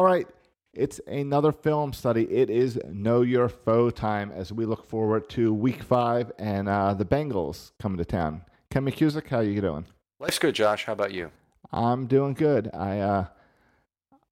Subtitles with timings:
[0.00, 0.26] All right,
[0.72, 2.22] it's another film study.
[2.22, 6.94] It is Know Your Foe time as we look forward to Week Five and uh,
[6.94, 8.40] the Bengals coming to town.
[8.70, 9.84] Ken McCusick, how you doing?
[10.18, 10.86] Life's good, Josh.
[10.86, 11.30] How about you?
[11.70, 12.70] I'm doing good.
[12.72, 13.26] I uh,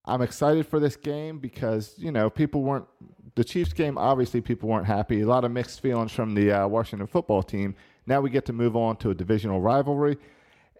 [0.06, 2.86] I'm excited for this game because you know people weren't
[3.34, 3.98] the Chiefs game.
[3.98, 5.20] Obviously, people weren't happy.
[5.20, 7.74] A lot of mixed feelings from the uh, Washington football team.
[8.06, 10.16] Now we get to move on to a divisional rivalry,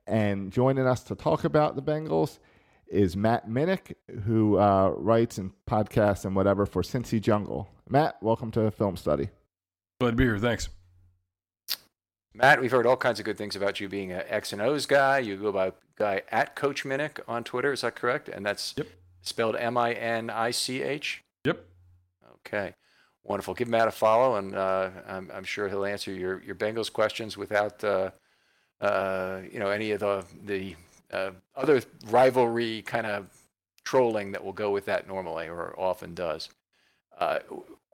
[0.06, 2.38] and joining us to talk about the Bengals
[2.90, 3.94] is Matt Minich,
[4.25, 7.69] who uh, writes and podcasts and whatever for Cincy Jungle.
[7.88, 9.31] Matt, welcome to Film Study.
[10.00, 10.38] Glad to be here.
[10.38, 10.69] Thanks.
[12.35, 14.87] Matt, we've heard all kinds of good things about you being an X and O's
[14.87, 15.19] guy.
[15.19, 17.73] You go by guy at Coach Minich on Twitter.
[17.73, 18.29] Is that correct?
[18.29, 18.87] And that's yep.
[19.23, 21.23] spelled M I N I C H.
[21.44, 21.64] Yep.
[22.46, 22.75] Okay.
[23.25, 23.55] Wonderful.
[23.55, 27.37] Give Matt a follow, and uh, I'm, I'm, sure he'll answer your, your Bengals questions
[27.37, 28.11] without uh,
[28.81, 30.76] uh, you know any of the the
[31.12, 33.28] uh, other rivalry kind of
[33.84, 36.49] trolling that will go with that normally or often does.
[37.19, 37.38] Uh,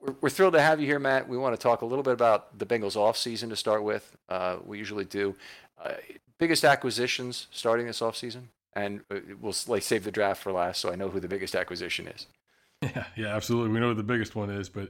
[0.01, 1.27] we're, we're, thrilled to have you here, Matt.
[1.27, 4.15] We want to talk a little bit about the Bengals off season to start with.
[4.29, 5.35] Uh, we usually do.
[5.83, 5.93] Uh,
[6.37, 8.43] biggest acquisitions starting this offseason?
[8.73, 11.55] And uh, we'll like save the draft for last, so I know who the biggest
[11.55, 12.27] acquisition is.
[12.81, 13.71] Yeah, yeah, absolutely.
[13.71, 14.89] We know what the biggest one is, but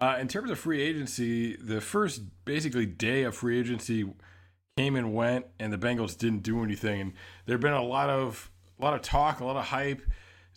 [0.00, 4.08] uh, in terms of free agency, the first basically day of free agency
[4.76, 7.00] came and went, and the Bengals didn't do anything.
[7.00, 7.12] And
[7.46, 10.02] there have been a lot of a lot of talk, a lot of hype.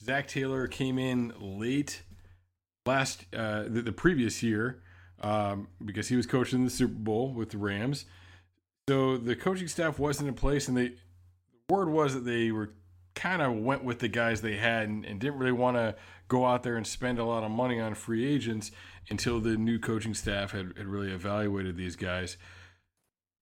[0.04, 2.02] Zac Taylor came in late
[2.86, 4.82] last uh, the, the previous year
[5.22, 8.06] um, because he was coaching the Super Bowl with the Rams.
[8.90, 10.96] So the coaching staff wasn't in place, and the
[11.70, 12.74] word was that they were
[13.14, 15.96] kind of went with the guys they had and, and didn't really want to
[16.28, 18.72] go out there and spend a lot of money on free agents
[19.10, 22.38] until the new coaching staff had, had really evaluated these guys.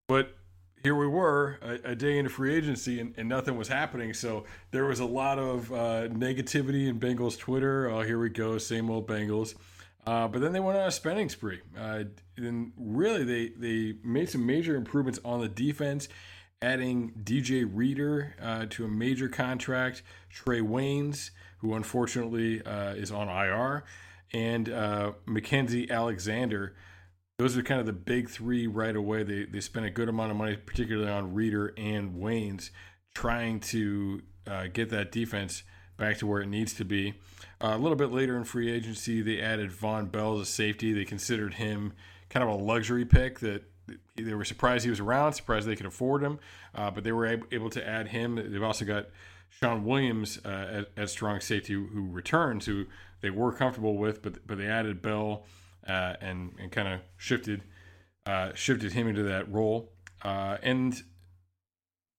[0.06, 0.36] But
[0.84, 4.12] here we were a, a, day into free agency and, and, nothing was happening.
[4.12, 7.88] So there was a lot of uh, negativity in Bengals Twitter.
[7.88, 9.54] Oh, here we go, same old Bengals.
[10.06, 11.60] Uh, but then they went on a spending spree.
[11.76, 12.04] Uh,
[12.36, 16.06] and really, they, they made some major improvements on the defense,
[16.60, 23.28] adding DJ Reader uh, to a major contract, Trae Waynes, who unfortunately uh, is on
[23.30, 23.84] IR,
[24.34, 26.74] and uh, Mackenzie Alexander
[27.38, 29.22] those are kind of the big three right away.
[29.22, 32.70] They they spent a good amount of money, particularly on Reader and Waynes,
[33.14, 35.62] trying to uh, get that defense
[35.96, 37.14] back to where it needs to be.
[37.60, 40.92] Uh, a little bit later in free agency, they added Vonn Bell as a safety.
[40.92, 41.92] They considered him
[42.28, 43.62] kind of a luxury pick that
[44.16, 46.38] they were surprised he was around, surprised they could afford him,
[46.74, 48.36] uh, but they were able to add him.
[48.36, 49.08] They've also got
[49.50, 52.86] Shawn Williams uh, at, at, strong safety who returns, who
[53.20, 55.44] they were comfortable with, but but they added Bell
[55.86, 57.62] uh, and and kind of shifted
[58.26, 59.92] uh, shifted him into that role.
[60.22, 61.02] Uh, and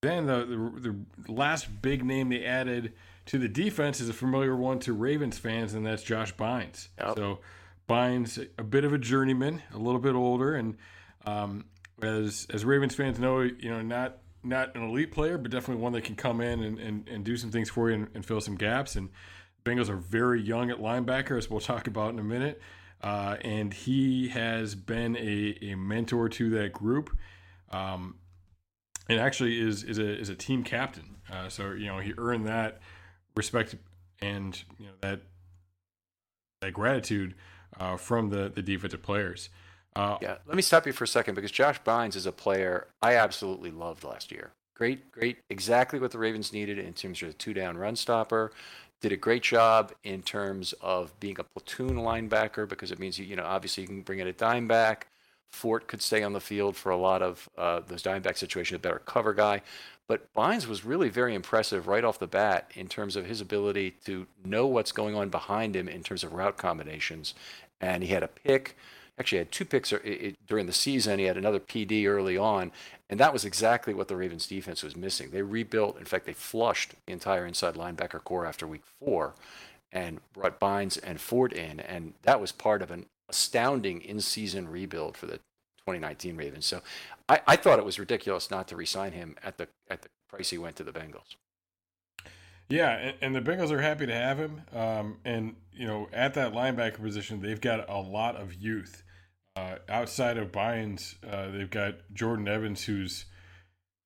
[0.02, 0.44] then the,
[0.80, 0.96] the,
[1.26, 2.92] the last big name they added
[3.26, 6.88] to the defense is a familiar one to Ravens fans, and that's Josh Bynes.
[6.98, 7.16] Yep.
[7.16, 7.40] So
[7.88, 10.76] Bynes, a bit of a journeyman, a little bit older, and
[11.24, 11.64] um,
[12.02, 15.92] as as Ravens fans know, you know not not an elite player, but definitely one
[15.92, 18.40] that can come in and, and, and do some things for you and, and fill
[18.40, 18.94] some gaps.
[18.94, 19.10] And
[19.64, 22.60] Bengals are very young at linebacker, as we'll talk about in a minute.
[23.02, 27.16] Uh, and he has been a, a mentor to that group,
[27.70, 28.16] um,
[29.08, 31.16] and actually is is a is a team captain.
[31.30, 32.80] Uh, so you know he earned that
[33.36, 33.76] respect
[34.20, 35.20] and you know that
[36.62, 37.34] that gratitude
[37.78, 39.50] uh, from the the defensive players.
[39.94, 42.88] Uh, yeah, let me stop you for a second because Josh Bynes is a player
[43.00, 44.52] I absolutely loved last year.
[44.74, 48.52] Great, great, exactly what the Ravens needed in terms of a two down run stopper
[49.08, 53.24] did a great job in terms of being a platoon linebacker because it means you,
[53.24, 55.06] you know obviously you can bring in a dime back.
[55.52, 58.76] Fort could stay on the field for a lot of uh, those dime back situations,
[58.76, 59.62] a better cover guy.
[60.08, 63.92] But Bynes was really very impressive right off the bat in terms of his ability
[64.06, 67.34] to know what's going on behind him in terms of route combinations.
[67.80, 68.76] And he had a pick
[69.18, 69.92] actually had two picks
[70.46, 71.18] during the season.
[71.18, 72.72] He had another PD early on,
[73.08, 75.30] and that was exactly what the Ravens defense was missing.
[75.30, 79.34] They rebuilt, in fact, they flushed the entire inside linebacker corps after week four
[79.92, 85.16] and brought Bynes and Fort in, and that was part of an astounding in-season rebuild
[85.16, 85.38] for the
[85.86, 86.66] 2019 Ravens.
[86.66, 86.82] So
[87.28, 90.50] I, I thought it was ridiculous not to re-sign him at the at the price
[90.50, 91.36] he went to the Bengals.
[92.68, 94.62] Yeah, and, and, the Bengals are happy to have him.
[94.74, 99.04] Um, and you know, at that linebacker position, they've got a lot of youth.
[99.56, 103.24] Uh, outside of Bynes, uh, they've got Jordan Evans, who's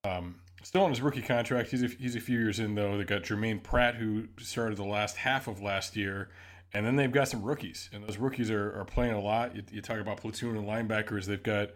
[0.05, 1.71] um, still on his rookie contract.
[1.71, 2.97] He's a, he's a few years in, though.
[2.97, 6.31] They've got Jermaine Pratt, who started the last half of last year.
[6.73, 9.57] And then they've got some rookies, and those rookies are, are playing a lot.
[9.57, 11.25] You, you talk about platoon and linebackers.
[11.27, 11.71] They've got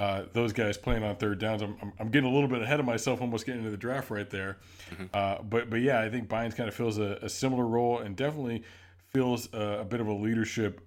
[0.00, 1.62] uh, those guys playing on third downs.
[1.62, 4.10] I'm, I'm, I'm, getting a little bit ahead of myself, almost getting into the draft
[4.10, 4.58] right there.
[4.90, 5.04] Mm-hmm.
[5.14, 8.16] Uh, but but yeah, I think Bynes kind of fills a, a, similar role and
[8.16, 8.64] definitely
[9.10, 10.80] feels a, a, bit of a leadership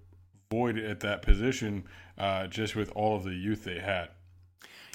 [0.52, 1.86] void at that position,
[2.18, 4.10] uh, just with all of the youth they had.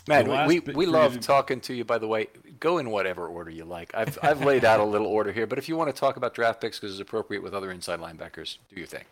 [0.08, 1.84] Man, we, we love talking to you.
[1.84, 2.28] By the way,
[2.58, 3.94] go in whatever order you like.
[3.94, 6.34] I've I've laid out a little order here, but if you want to talk about
[6.34, 9.04] draft picks because it's appropriate with other inside linebackers, do your thing.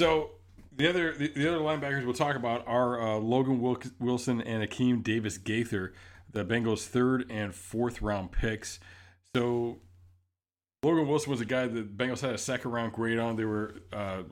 [0.00, 0.30] So
[0.76, 3.60] the other the, the other linebackers we'll talk about are uh, Logan
[3.98, 5.92] Wilson and Akeem Davis Gaither,
[6.30, 8.80] the Bengals' third and fourth round picks.
[9.36, 9.78] So
[10.82, 13.36] Logan Wilson was a guy that Bengals had a second round grade on.
[13.36, 14.22] They were uh,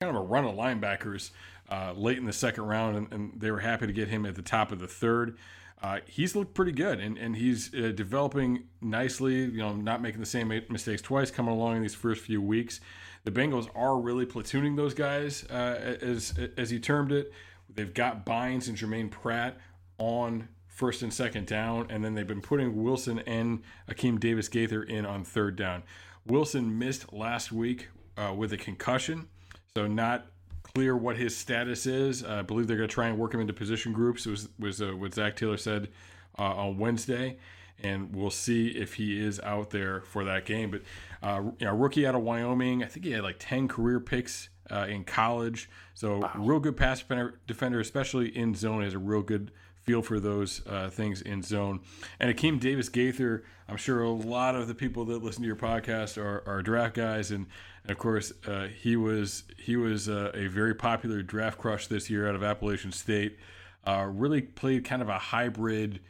[0.00, 1.30] kind of a run of linebackers
[1.70, 4.34] uh, late in the second round, and, and, they were happy to get him at
[4.34, 5.38] the top of the third.
[5.82, 9.36] Uh, he's looked pretty good, and, and he's uh, developing nicely.
[9.36, 12.80] You know, not making the same mistakes twice, coming along in these first few weeks.
[13.24, 17.32] The Bengals are really platooning those guys, uh, as as he termed it.
[17.74, 19.56] They've got Bynes and Jermaine Pratt
[19.96, 24.82] on first and second down, and then they've been putting Wilson and Akeem Davis Gaither
[24.82, 25.84] in on third down.
[26.26, 27.88] Wilson missed last week
[28.18, 29.28] uh, with a concussion.
[29.76, 30.28] So not
[30.62, 32.24] clear what his status is.
[32.24, 34.24] Uh, I believe they're going to try and work him into position groups.
[34.24, 35.90] It was was uh, what Zac Taylor said
[36.38, 37.36] uh, on Wednesday,
[37.82, 40.70] and we'll see if he is out there for that game.
[40.70, 40.80] But
[41.22, 44.48] uh, you know, rookie out of Wyoming, I think he had like ten career picks
[44.70, 46.32] uh, in college, so wow.
[46.36, 49.52] real good pass defender, defender, especially in zone, has a real good
[49.86, 51.80] feel for those uh, things in zone.
[52.18, 55.56] And Akeem Davis Gaither, I'm sure a lot of the people that listen to your
[55.56, 57.46] podcast are, are draft guys, and,
[57.84, 62.10] and of course uh, he was he was uh, a very popular draft crush this
[62.10, 63.38] year out of Appalachian State.
[63.86, 66.00] Uh, really played kind of a hybrid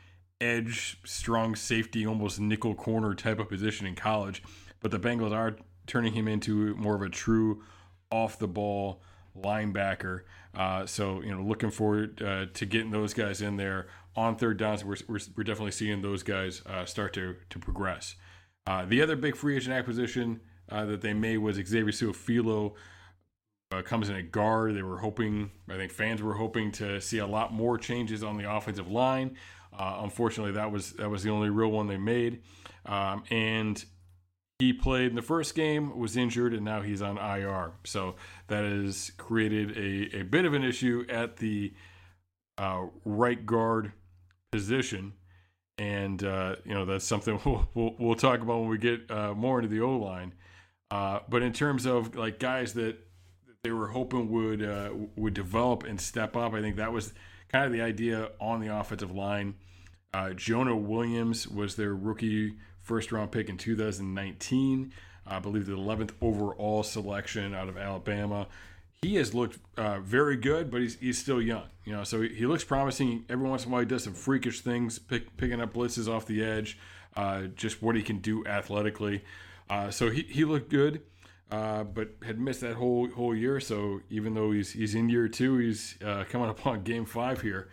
[0.40, 4.42] edge, strong safety, almost nickel corner type of position in college,
[4.80, 5.56] but the Bengals are
[5.86, 7.62] turning him into more of a true
[8.10, 9.02] off the ball
[9.38, 10.22] linebacker.
[10.56, 14.56] Uh, so you know, looking forward uh, to getting those guys in there on third
[14.56, 14.82] downs.
[14.84, 18.16] We're, we're, we're definitely seeing those guys uh, start to to progress.
[18.66, 22.74] Uh, the other big free agent acquisition uh, that they made was Xavier Su'a-Filo.
[23.70, 24.74] Uh, comes in a guard.
[24.74, 28.36] They were hoping, I think fans were hoping to see a lot more changes on
[28.38, 29.36] the offensive line.
[29.78, 32.42] unfortunately, that was that was the only real one they made.
[32.86, 33.84] Um, and
[34.58, 37.72] he played in the first game, was injured, and now he's on IR.
[37.84, 38.16] So
[38.48, 41.72] that has created a, a bit of an issue at the
[42.58, 43.92] uh, right guard
[44.52, 45.12] position.
[45.78, 49.34] And, uh, you know, that's something we'll, we'll, we'll, talk about when we get uh,
[49.34, 50.34] more into the O line.
[50.90, 52.96] Uh, but in terms of like guys that
[53.64, 57.12] they were hoping would uh, would develop and step up, I think that was
[57.48, 59.56] kind of the idea on the offensive line.
[60.14, 64.92] Uh, Jonah Williams was their rookie first round pick in 2019.
[65.26, 68.46] I believe the 11th overall selection out of Alabama.
[69.02, 71.64] He has looked uh, very good, but he's, he's still young.
[71.84, 73.24] You know, so he, he, looks promising.
[73.28, 76.26] Every once in a while, he does some freakish things, pick, picking up blitzes off
[76.26, 76.78] the edge,
[77.16, 79.22] uh, just what he can do athletically.
[79.68, 81.02] Uh, so he, he looked good,
[81.50, 83.60] uh, but had missed that whole whole year.
[83.60, 87.42] So even though he's he's in year two, he's uh, coming up on game five
[87.42, 87.68] here.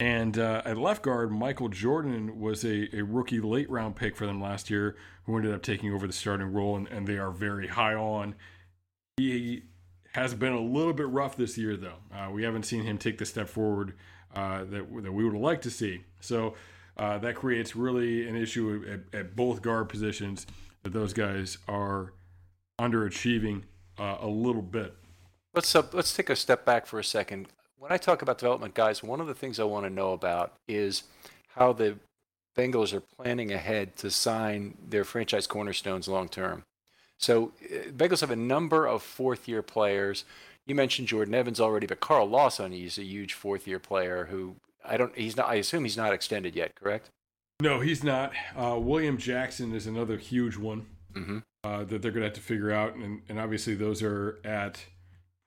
[0.00, 4.26] And uh, at left guard, Michael Jordan was a, a, rookie late round pick for
[4.26, 7.30] them last year who ended up taking over the starting role, and, and, they are
[7.30, 8.34] very high on.
[9.18, 9.64] He
[10.14, 11.98] has been a little bit rough this year, though.
[12.10, 13.92] Uh, we haven't seen him take the step forward
[14.34, 16.04] uh, that, that we would like to see.
[16.20, 16.54] So
[16.96, 20.46] uh, that creates really an issue at, at, both guard positions
[20.82, 22.14] that those guys are
[22.80, 23.64] underachieving
[23.98, 24.94] uh, a little bit.
[25.52, 27.48] Let's uh, let's take a step back for a second
[27.80, 30.52] when I talk about development guys, one of the things I want to know about
[30.68, 31.04] is
[31.56, 31.96] how the
[32.56, 36.62] Bengals are planning ahead to sign their franchise cornerstones long term.
[37.18, 40.24] So, uh, Bengals have a number of fourth year players.
[40.66, 44.56] You mentioned Jordan Evans already, but Carl Lawson is a huge fourth year player who
[44.84, 47.08] I don't, he's not, I assume he's not extended yet, correct?
[47.62, 48.32] No, he's not.
[48.56, 51.38] Uh, William Jackson is another huge one mm-hmm.
[51.64, 52.94] uh, that they're going to have to figure out.
[52.94, 54.84] And, and obviously, those are at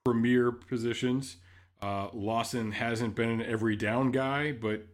[0.04, 1.38] premier positions.
[1.84, 4.86] Uh, Lawson hasn't been an every down guy, but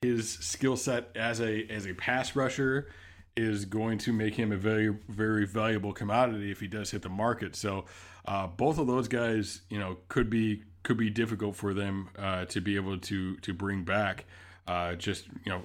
[0.00, 2.88] his skill set as a as a pass rusher
[3.36, 7.08] is going to make him a very very valuable commodity if he does hit the
[7.08, 7.54] market.
[7.54, 7.84] So
[8.26, 12.46] uh, both of those guys, you know, could be could be difficult for them uh,
[12.46, 14.24] to be able to to bring back.
[14.66, 15.62] Uh, just you know,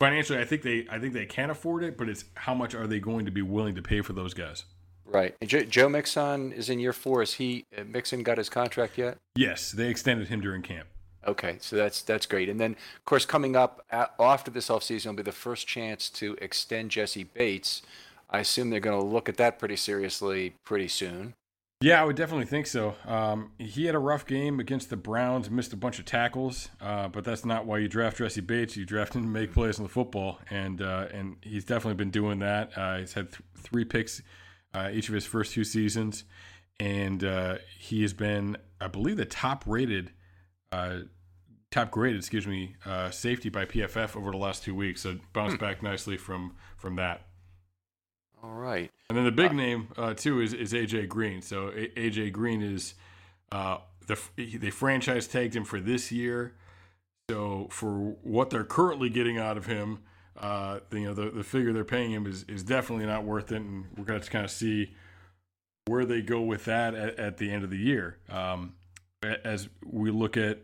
[0.00, 2.86] financially, I think they I think they can afford it, but it's how much are
[2.86, 4.64] they going to be willing to pay for those guys?
[5.08, 5.34] Right.
[5.40, 7.22] And Joe, Joe Mixon is in year four.
[7.22, 9.18] Is he uh, Mixon got his contract yet?
[9.36, 10.88] Yes, they extended him during camp.
[11.26, 12.48] Okay, so that's that's great.
[12.48, 16.08] And then, of course, coming up at, after this offseason will be the first chance
[16.10, 17.82] to extend Jessie Bates.
[18.30, 21.34] I assume they're going to look at that pretty seriously pretty soon.
[21.82, 22.94] Yeah, I would definitely think so.
[23.04, 27.08] Um, he had a rough game against the Browns, missed a bunch of tackles, uh,
[27.08, 28.78] but that's not why you draft Jessie Bates.
[28.78, 32.10] You draft him to make plays on the football, and uh, and he's definitely been
[32.10, 32.70] doing that.
[32.76, 34.22] Uh, he's had th- three picks
[34.74, 36.24] uh, each of his first two seasons,
[36.78, 40.12] and uh, he has been, I believe, the top rated,
[40.72, 41.00] uh,
[41.70, 45.02] top graded, excuse me, uh, safety by PFF over the last two weeks.
[45.02, 45.64] So bounced hmm.
[45.64, 47.22] back nicely from from that.
[48.42, 48.90] All right.
[49.08, 51.42] And then the big uh, name uh, too is is AJ Green.
[51.42, 52.94] So a- AJ Green is
[53.50, 56.54] the they franchise tagged him for this year.
[57.28, 59.98] So for what they're currently getting out of him,
[60.38, 63.56] uh, you know, the, the figure they're paying him is, is definitely not worth it.
[63.56, 64.94] And we're going to kind of see
[65.86, 68.18] where they go with that at, at the end of the year.
[68.28, 68.74] Um,
[69.22, 70.60] as we look at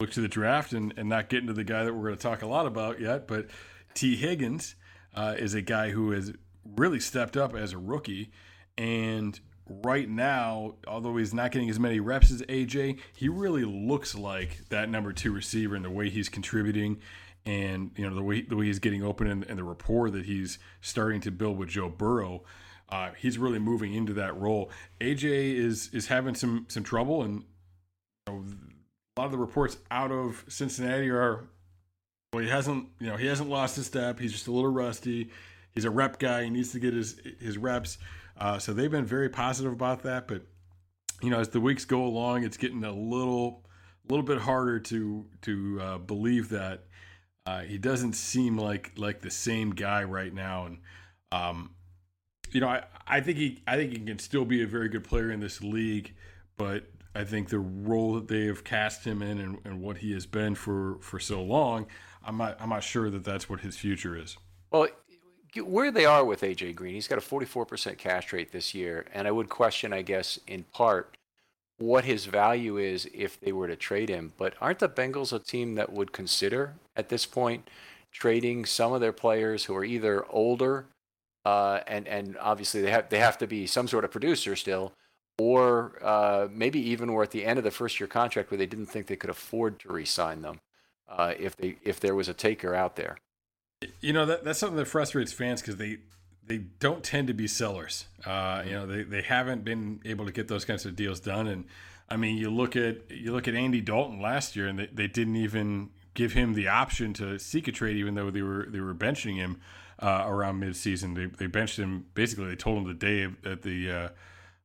[0.00, 2.22] look to the draft and, and not get into the guy that we're going to
[2.22, 3.46] talk a lot about yet, but
[3.94, 4.74] Tee Higgins
[5.14, 6.32] uh, is a guy who has
[6.76, 8.32] really stepped up as a rookie.
[8.76, 14.14] And right now, although he's not getting as many reps as AJ, he really looks
[14.14, 17.00] like that number two receiver in the way he's contributing
[17.44, 20.26] and you know the way the way he's getting open and, and the rapport that
[20.26, 22.44] he's starting to build with Joe Burrow,
[22.88, 24.70] uh, he's really moving into that role.
[25.00, 27.44] AJ is is having some some trouble, and
[28.28, 28.44] you know,
[29.16, 31.48] a lot of the reports out of Cincinnati are
[32.32, 34.18] Well, he hasn't, you know, he hasn't lost his step.
[34.18, 35.30] He's just a little rusty.
[35.72, 36.44] He's a rep guy.
[36.44, 37.98] He needs to get his his reps.
[38.38, 40.28] Uh, so they've been very positive about that.
[40.28, 40.42] But
[41.22, 43.64] you know, as the weeks go along, it's getting a little
[44.08, 46.84] a little bit harder to to uh, believe that
[47.46, 50.66] uh, he doesn't seem like like the same guy right now.
[50.66, 50.78] And
[51.32, 51.70] um,
[52.50, 55.04] you know, I, I think he I think he can still be a very good
[55.04, 56.14] player in this league,
[56.56, 56.84] but
[57.14, 60.26] I think the role that they have cast him in and, and what he has
[60.26, 61.86] been for for so long,
[62.24, 64.36] I'm not I'm not sure that that's what his future is.
[64.70, 64.88] Well,
[65.56, 69.28] where they are with AJ Green, he's got a 44% catch rate this year, and
[69.28, 71.18] I would question, I guess, in part,
[71.82, 74.32] what his value is if they were to trade him.
[74.36, 77.68] But aren't the Bengals a team that would consider at this point
[78.12, 80.86] trading some of their players who are either older,
[81.44, 84.92] uh, and and obviously they have they have to be some sort of producer still,
[85.38, 88.66] or uh, maybe even were at the end of the first year contract where they
[88.66, 90.60] didn't think they could afford to re-sign them
[91.08, 93.18] uh, if they if there was a taker out there.
[94.00, 95.98] You know that that's something that frustrates fans because they
[96.46, 98.06] they don't tend to be sellers.
[98.24, 101.46] Uh, you know they, they haven't been able to get those kinds of deals done.
[101.46, 101.64] And
[102.08, 105.06] I mean, you look at you look at Andy Dalton last year, and they, they
[105.06, 108.80] didn't even give him the option to seek a trade, even though they were they
[108.80, 109.60] were benching him
[109.98, 111.14] uh, around midseason.
[111.14, 112.46] They they benched him basically.
[112.46, 114.08] They told him the day at the uh,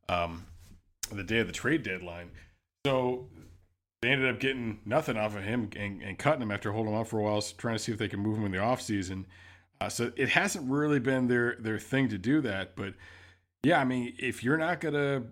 [0.09, 0.45] um,
[1.11, 2.31] the day of the trade deadline.
[2.85, 3.27] So
[4.01, 6.99] they ended up getting nothing off of him and, and cutting him after holding him
[6.99, 9.25] up for a while, trying to see if they can move him in the offseason.
[9.79, 12.75] Uh, so it hasn't really been their their thing to do that.
[12.75, 12.93] But
[13.63, 15.23] yeah, I mean, if you're not gonna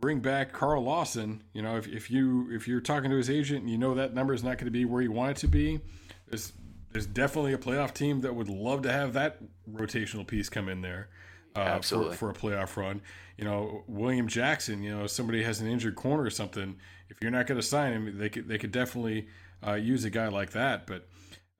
[0.00, 3.62] bring back Carl Lawson, you know, if, if you if you're talking to his agent
[3.62, 5.48] and you know that number is not going to be where you want it to
[5.48, 5.80] be,
[6.28, 6.52] there's
[6.92, 9.38] there's definitely a playoff team that would love to have that
[9.70, 11.08] rotational piece come in there.
[11.56, 13.00] Uh, for, for a playoff run,
[13.36, 14.82] you know William Jackson.
[14.82, 16.76] You know if somebody has an injured corner or something.
[17.08, 19.28] If you're not going to sign him, they could they could definitely
[19.66, 20.86] uh, use a guy like that.
[20.86, 21.08] But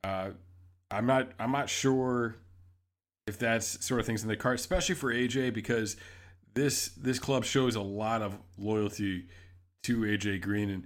[0.04, 0.30] uh,
[0.90, 2.36] I'm not I'm not sure
[3.26, 5.96] if that's sort of things in the card, especially for AJ because
[6.54, 9.26] this this club shows a lot of loyalty
[9.84, 10.84] to AJ Green and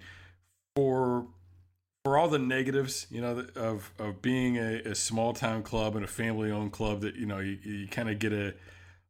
[0.75, 1.27] for
[2.05, 6.05] for all the negatives, you know, of of being a, a small town club and
[6.05, 8.55] a family owned club that you know you, you kind of get a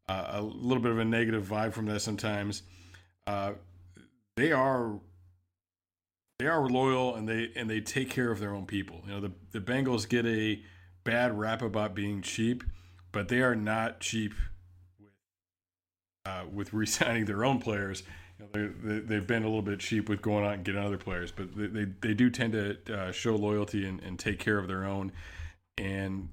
[0.08, 2.62] a little bit of a negative vibe from that sometimes.
[3.26, 3.52] Uh,
[4.36, 4.98] they are
[6.38, 9.02] they are loyal and they and they take care of their own people.
[9.06, 10.60] You know, the the Bengals get a
[11.04, 12.64] bad rap about being cheap,
[13.10, 14.34] but they are not cheap
[15.00, 15.10] with
[16.26, 18.02] uh, with re-signing their own players.
[18.38, 20.98] You know, they, have been a little bit cheap with going out and getting other
[20.98, 24.58] players, but they, they, they do tend to uh, show loyalty and, and take care
[24.58, 25.12] of their own.
[25.78, 26.28] And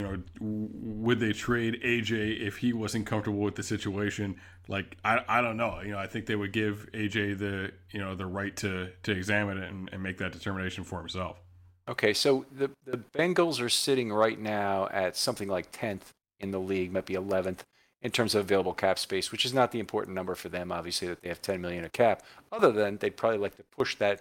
[0.00, 4.40] you know, would they trade AJ if he wasn't comfortable with the situation?
[4.66, 5.80] Like, I, I don't know.
[5.82, 9.12] You know, I think they would give AJ the you know the right to to
[9.12, 11.43] examine it and, and make that determination for himself.
[11.88, 16.58] Okay, so the the Bengals are sitting right now at something like 10th in the
[16.58, 17.60] league, might be 11th
[18.02, 20.72] in terms of available cap space, which is not the important number for them.
[20.72, 22.22] Obviously, that they have 10 million of cap.
[22.52, 24.20] Other than they'd probably like to push that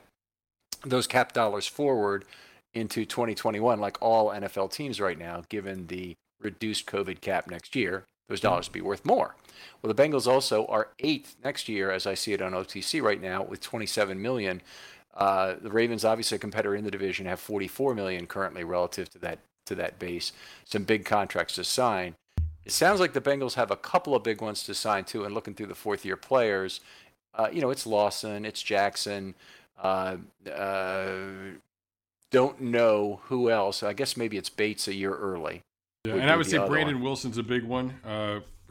[0.86, 2.26] those cap dollars forward
[2.74, 8.06] into 2021, like all NFL teams right now, given the reduced COVID cap next year.
[8.28, 8.48] Those mm-hmm.
[8.48, 9.36] dollars would be worth more.
[9.82, 13.22] Well, the Bengals also are eighth next year, as I see it on OTC right
[13.22, 14.62] now, with 27 million.
[15.16, 19.20] Uh, the Ravens, obviously a competitor in the division, have 44 million currently relative to
[19.20, 20.34] that to that base.
[20.66, 22.16] Some big contracts to sign.
[22.66, 25.24] It sounds like the Bengals have a couple of big ones to sign too.
[25.24, 26.82] And looking through the fourth year players,
[27.36, 29.36] uh, you know, it's Lawson, it's Jackson.
[29.82, 30.18] Uh,
[30.52, 31.16] uh
[32.32, 33.84] don't know who else.
[33.84, 35.62] I guess maybe it's Bates a year early.
[36.06, 37.04] Yeah, and I would say Brandon one.
[37.04, 37.94] Wilson's a big one.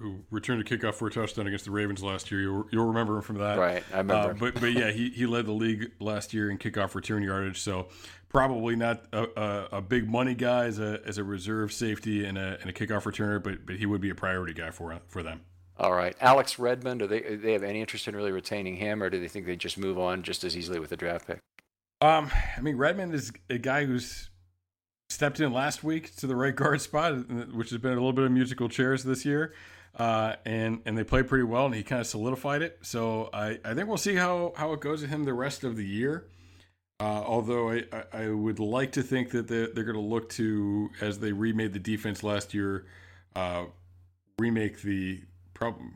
[0.03, 2.41] Who returned a kickoff for a touchdown against the Ravens last year.
[2.41, 3.57] You'll, you'll remember him from that.
[3.57, 4.33] Right, I remember.
[4.33, 7.61] Uh, but but yeah, he, he led the league last year in kickoff return yardage.
[7.61, 7.87] So
[8.29, 12.37] probably not a, a, a, big money guy as a as a reserve safety and
[12.37, 15.23] a, and a kickoff returner, but but he would be a priority guy for for
[15.23, 15.43] them.
[15.79, 17.01] All right, Alex Redmond.
[17.01, 19.47] Do they do they have any interest in really retaining him, or do they think
[19.47, 21.39] they just move on just as easily with the draft pick?
[22.01, 24.29] Um, I mean, Redmond is a guy who's
[25.13, 28.25] stepped in last week to the right guard spot, which has been a little bit
[28.25, 29.53] of musical chairs this year
[29.97, 32.79] uh, and and they played pretty well, and he kind of solidified it.
[32.83, 35.77] So I, I think we'll see how how it goes with him the rest of
[35.77, 36.29] the year.
[37.01, 40.89] Uh, although I, I would like to think that they're, they're going to look to
[41.01, 42.87] as they remade the defense last year,
[43.35, 43.65] uh,
[44.39, 45.23] remake the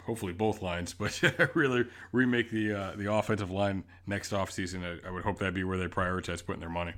[0.04, 1.20] hopefully both lines, but
[1.54, 4.84] really remake the uh, the offensive line next offseason.
[4.84, 6.92] I, I would hope that'd be where they prioritize putting their money.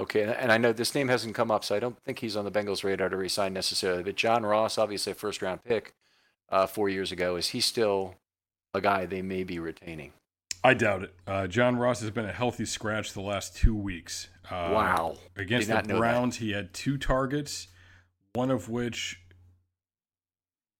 [0.00, 2.46] Okay, and I know this name hasn't come up, so I don't think he's on
[2.46, 4.02] the Bengals' radar to resign necessarily.
[4.02, 5.94] But John Ross, obviously a first round pick,
[6.48, 7.36] uh, four years ago.
[7.36, 8.14] Is he still
[8.72, 10.12] a guy they may be retaining?
[10.64, 11.14] I doubt it.
[11.26, 14.28] Uh, John Ross has been a healthy scratch the last two weeks.
[14.50, 15.16] Uh, wow.
[15.36, 15.82] Against the.
[15.82, 17.68] Browns, he had two targets,
[18.32, 19.20] one of which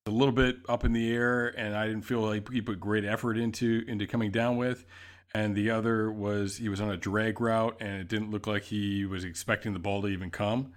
[0.07, 3.05] a little bit up in the air, and I didn't feel like he put great
[3.05, 4.87] effort into into coming down with.
[5.33, 8.65] And the other was he was on a drag route, and it didn't look like
[8.65, 10.73] he was expecting the ball to even come.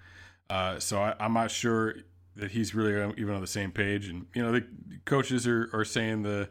[0.48, 1.96] Uh, so I, I'm not sure
[2.36, 4.08] that he's really even on the same page.
[4.08, 4.64] And you know, the
[5.04, 6.48] coaches are are saying the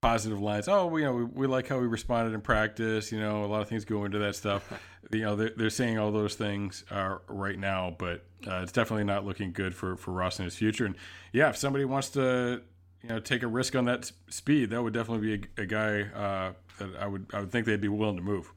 [0.00, 0.68] positive lines.
[0.68, 3.10] Oh, we, you know, we, we like how we responded in practice.
[3.10, 4.72] You know, a lot of things go into that stuff.
[5.12, 9.04] you know, they're, they're saying all those things uh, right now, but uh, it's definitely
[9.04, 10.86] not looking good for for Ross in his future.
[10.86, 10.94] And
[11.32, 12.62] yeah, if somebody wants to,
[13.02, 16.02] you know, take a risk on that speed, that would definitely be a, a guy
[16.02, 18.52] uh, that I would I would think they'd be willing to move.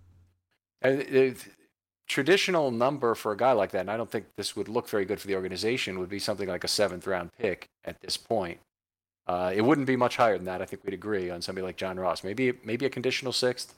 [0.82, 1.36] And the
[2.08, 5.06] traditional number for a guy like that, and I don't think this would look very
[5.06, 8.60] good for the organization, would be something like a seventh round pick at this point.
[9.28, 10.62] Uh, it wouldn't be much higher than that.
[10.62, 12.24] I think we'd agree on somebody like John Ross.
[12.24, 13.76] Maybe maybe a conditional sixth,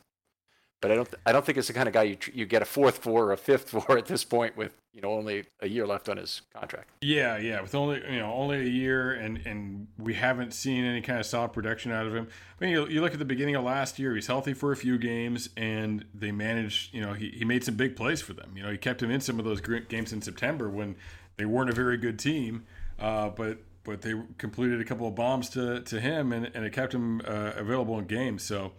[0.84, 2.62] but I don't I don't think it's the kind of guy you tr- you get
[2.62, 5.68] a fourth for or a fifth for at this point with you know only a
[5.70, 6.90] year left on his contract.
[7.02, 11.00] Yeah, yeah, with only you know only a year, and and we haven't seen any
[11.00, 12.28] kind of solid production out of him.
[12.60, 14.76] I mean, you, you look at the beginning of last year; he's healthy for a
[14.76, 16.94] few games, and they managed.
[16.94, 18.52] You know, he, he made some big plays for them.
[18.54, 20.98] You know, he kept him in some of those games in September when
[21.38, 22.66] they weren't a very good team,
[23.00, 26.74] uh, but but they completed a couple of bombs to to him, and, and it
[26.74, 28.44] kept him uh, available in games.
[28.44, 28.74] So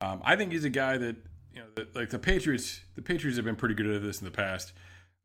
[0.00, 1.16] um, I think he's a guy that
[1.54, 2.80] you know, that, like the Patriots.
[2.96, 4.72] The Patriots have been pretty good at this in the past.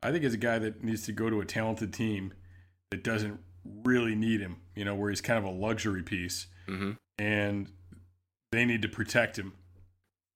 [0.02, 2.32] I think he's a guy that needs to go to a talented team
[2.90, 3.40] that doesn't
[3.84, 4.56] really need him.
[4.74, 6.92] You know, where he's kind of a luxury piece, Mm-hmm.
[7.18, 7.70] and
[8.52, 9.54] they need to protect him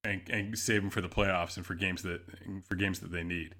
[0.05, 2.21] and, and save him for the playoffs and for games that
[2.65, 3.55] for games that they need.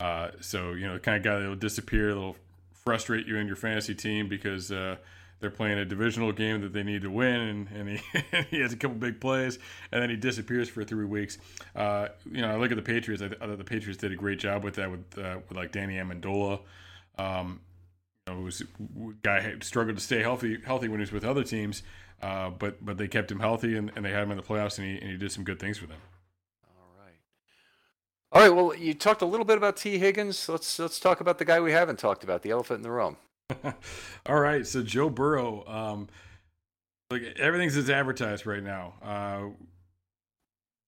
[0.00, 2.36] Uh, so you know, the kind of guy that will disappear, that'll
[2.72, 4.96] frustrate you and your fantasy team because uh,
[5.42, 8.00] they're playing a divisional game that they need to win, and, and he
[8.50, 9.58] he has a couple big plays,
[9.90, 11.36] and then he disappears for three weeks.
[11.74, 13.22] Uh, you know, I look at the Patriots.
[13.22, 15.72] I, I thought the Patriots did a great job with that with uh, with like
[15.72, 16.60] Danny Amendola.
[17.18, 17.60] Um,
[18.26, 18.62] you know, was
[19.22, 21.82] guy struggled to stay healthy healthy when he was with other teams,
[22.22, 24.78] uh, but but they kept him healthy and, and they had him in the playoffs
[24.78, 25.98] and he, and he did some good things for them.
[26.68, 27.14] All right.
[28.30, 28.56] All right.
[28.56, 30.48] Well, you talked a little bit about Tee Higgins.
[30.48, 33.16] Let's let's talk about the guy we haven't talked about, the elephant in the room.
[34.26, 36.08] All right, so Joe Burrow, um,
[37.10, 38.94] like everything's as advertised right now.
[39.02, 39.48] Uh,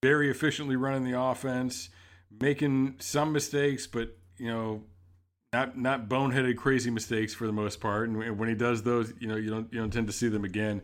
[0.03, 1.88] very efficiently running the offense,
[2.40, 4.83] making some mistakes, but you know,
[5.53, 8.09] not not boneheaded crazy mistakes for the most part.
[8.09, 10.44] And when he does those, you know, you don't you don't tend to see them
[10.44, 10.83] again.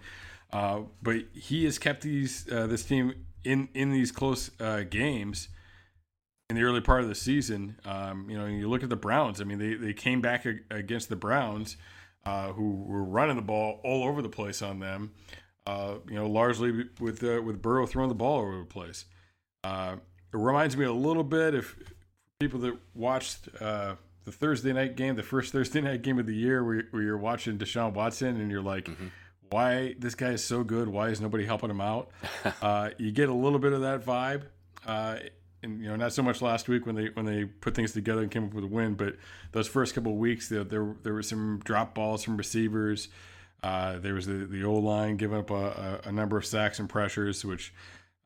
[0.52, 5.48] Uh, but he has kept these uh, this team in in these close uh, games
[6.50, 7.76] in the early part of the season.
[7.84, 9.40] Um, you know, you look at the Browns.
[9.40, 11.76] I mean, they they came back ag- against the Browns,
[12.26, 15.12] uh, who were running the ball all over the place on them.
[15.64, 19.04] Uh, you know, largely with uh, with Burrow throwing the ball all over the place.
[19.62, 19.96] Uh,
[20.32, 21.76] it reminds me a little bit if
[22.40, 26.34] people that watched uh, the Thursday night game, the first Thursday night game of the
[26.34, 28.88] year, where, where you're watching Deshaun Watson and you're like,
[29.50, 30.88] why this guy is so good?
[30.88, 32.10] Why is nobody helping him out?
[32.62, 34.44] uh, you get a little bit of that vibe.
[34.86, 35.16] Uh,
[35.62, 38.22] and you know, not so much last week when they when they put things together
[38.22, 39.16] and came up with a win, but
[39.52, 43.08] those first couple weeks, there there, there were some drop balls from receivers.
[43.62, 46.78] Uh, there was the the O line giving up a, a, a number of sacks
[46.78, 47.74] and pressures, which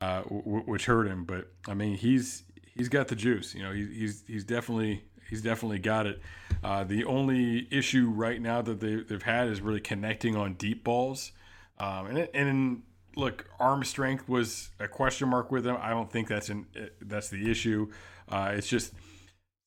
[0.01, 1.25] uh, w- which hurt him.
[1.25, 2.45] But I mean, he's
[2.75, 3.55] he's got the juice.
[3.55, 6.21] You know, he, he's he's definitely he's definitely got it.
[6.63, 10.85] Uh, the only issue right now that they, they've had is really connecting on deep
[10.85, 11.33] balls.
[11.79, 12.83] Um, and and
[13.17, 15.77] look, arm strength was a question mark with him.
[15.81, 16.67] I don't think that's an
[17.01, 17.91] that's the issue.
[18.29, 18.93] Uh, it's just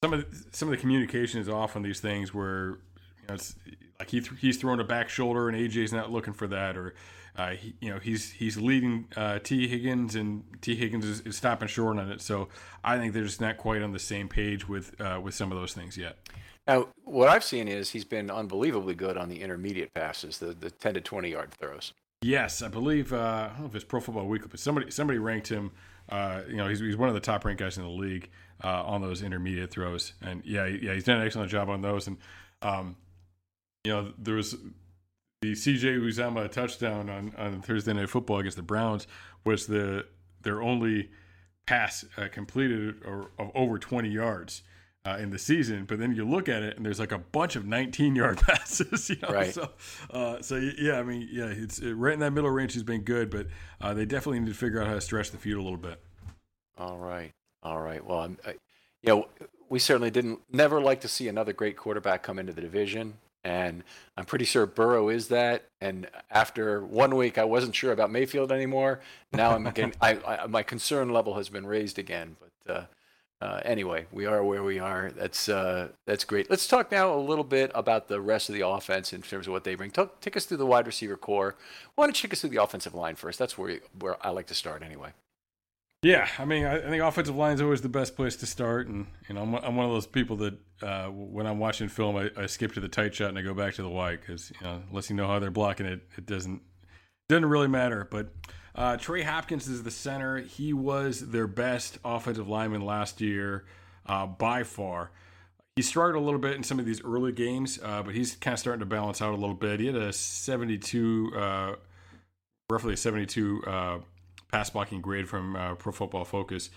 [0.03, 2.77] some of the, some of the communication is off on these things where
[3.21, 3.55] you know it's
[3.99, 6.93] like he th- he's throwing a back shoulder and AJ's not looking for that or.
[7.36, 11.38] Uh, he, you know he's he's leading uh, Tee Higgins and Tee Higgins is, is
[11.38, 12.19] stopping short on it.
[12.19, 12.47] So
[12.83, 15.57] I think they're just not quite on the same page with uh, with some of
[15.60, 16.17] those things yet.
[16.67, 20.71] Now, what I've seen is he's been unbelievably good on the intermediate passes, the the
[20.71, 21.93] 10 to 20 yard throws.
[22.21, 23.13] Yes, I believe.
[23.13, 25.71] Uh, I don't know if it's Pro Football Weekly, but somebody somebody ranked him.
[26.10, 28.30] Uh, you know, he's, he's one of the top ranked guys in the league
[28.63, 32.08] uh, on those intermediate throws, and yeah, yeah, he's done an excellent job on those.
[32.08, 32.17] And
[32.62, 32.95] um,
[33.84, 34.56] you know, there was
[35.41, 39.06] the CJ Uzomah touchdown on, on Thursday Night Football against the Browns
[39.45, 40.06] was the
[40.41, 41.12] their only
[41.67, 44.63] pass uh, completed or, of over 20 yards
[45.07, 45.85] uh, in the season.
[45.85, 49.09] But then you look at it and there's like a bunch of 19 yard passes.
[49.09, 49.29] You know?
[49.29, 49.53] Right.
[49.53, 49.69] So,
[50.11, 53.01] uh, so yeah, I mean, yeah, it's it, right in that middle range He's been
[53.01, 53.47] good, but
[53.79, 56.01] uh, they definitely need to figure out how to stretch the field a little bit.
[56.77, 57.31] All right,
[57.63, 58.05] all right.
[58.05, 58.51] Well, I'm, I,
[59.01, 59.27] you know,
[59.69, 63.83] we certainly didn't never like to see another great quarterback come into the division, And
[64.15, 65.65] I'm pretty sure Burrow is that.
[65.81, 68.99] And after one week, I wasn't sure about Mayfield anymore.
[69.33, 72.35] Now I'm getting, I, I, my concern level has been raised again.
[72.65, 72.89] But
[73.39, 75.12] uh, anyway, we are where we are.
[75.15, 76.50] That's uh, that's great.
[76.50, 79.54] Let's talk now a little bit about the rest of the offense in terms of
[79.54, 79.91] what they bring.
[79.91, 81.56] Talk, take us through the wide receiver corps.
[81.95, 83.38] Why don't you take us through the offensive line first?
[83.38, 85.13] That's where where I like to start anyway.
[86.04, 88.88] Yeah, I mean, I, I think offensive line is always the best place to start,
[88.88, 92.15] and you know, I'm, I'm one of those people that uh, when I'm watching film,
[92.15, 94.52] I, I, skip to the tight shot and I go back to the wide because
[94.52, 96.62] you know, unless you know how they're blocking it, it doesn't
[97.30, 98.08] doesn't really matter.
[98.10, 98.30] But
[98.77, 100.37] uh, Trey Hopkins is the center.
[100.37, 103.65] He was their best offensive lineman last year
[104.05, 105.11] uh, by far.
[105.75, 108.53] He struggled a little bit in some of these early games, uh, but he's kind
[108.53, 109.79] of starting to balance out a little bit.
[109.79, 111.75] He had a 72, uh,
[112.69, 113.99] roughly a 72 uh,
[114.51, 116.69] pass blocking grade from uh, Pro Football Focus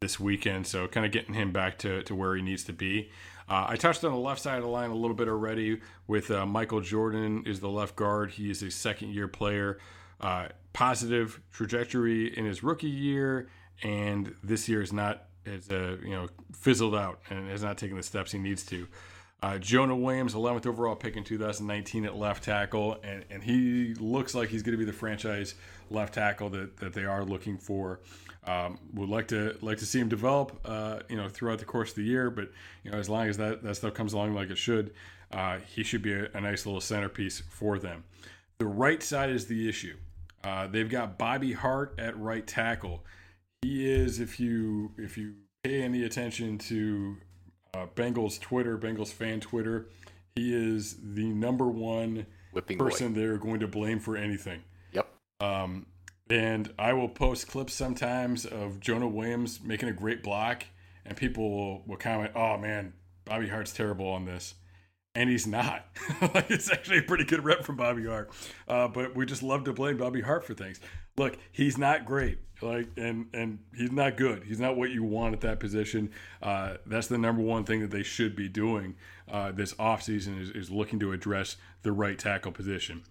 [0.00, 3.10] this weekend, so kind of getting him back to, to where he needs to be.
[3.48, 6.30] Uh, I touched on the left side of the line a little bit already with
[6.30, 8.32] uh, Michael Jordan is the left guard.
[8.32, 9.78] He is a second year player
[10.20, 13.48] uh, positive trajectory in his rookie year,
[13.82, 17.96] and this year is not has uh, you know fizzled out and has not taken
[17.96, 18.86] the steps he needs to.
[19.40, 24.34] Uh, Jonah Williams, 11th overall pick in 2019 at left tackle, and, and he looks
[24.34, 25.54] like he's going to be the franchise
[25.90, 28.00] left tackle that, that they are looking for.
[28.44, 31.90] Um, would like to like to see him develop, uh, you know, throughout the course
[31.90, 32.30] of the year.
[32.30, 32.50] But
[32.82, 34.94] you know, as long as that, that stuff comes along like it should,
[35.30, 38.04] uh, he should be a, a, nice little centerpiece for them.
[38.56, 39.96] The right side is the issue.
[40.44, 43.04] Uh, they've got Bobby Hart at right tackle.
[43.62, 47.16] He is, if you if you pay any attention to
[47.74, 49.88] uh, Bengals Twitter, Bengals fan Twitter,
[50.36, 53.20] he is the number one Whipping person boy.
[53.20, 54.62] they're going to blame for anything.
[54.92, 55.08] Yep.
[55.40, 55.86] Um,
[56.30, 60.64] and I will post clips sometimes of Jonah Williams making a great block,
[61.04, 62.92] and people will, will comment, "Oh man,
[63.24, 64.54] Bobby Hart's terrible on this."
[65.18, 65.84] And he's not.
[66.22, 68.30] like it's actually a pretty good rep from Bobby Hart.
[68.68, 70.78] Uh, but we just love to blame Bobby Hart for things.
[71.16, 72.38] Look, he's not great.
[72.62, 74.44] Like and and he's not good.
[74.44, 76.12] He's not what you want at that position.
[76.40, 78.94] Uh, that's the number one thing that they should be doing
[79.28, 83.02] uh, this offseason is, is looking to address the right tackle position.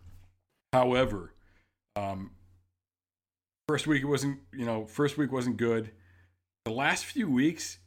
[0.71, 1.33] However,
[1.97, 2.31] um,
[3.67, 5.91] first week it wasn't you know first week wasn't good.
[6.63, 7.79] The last few weeks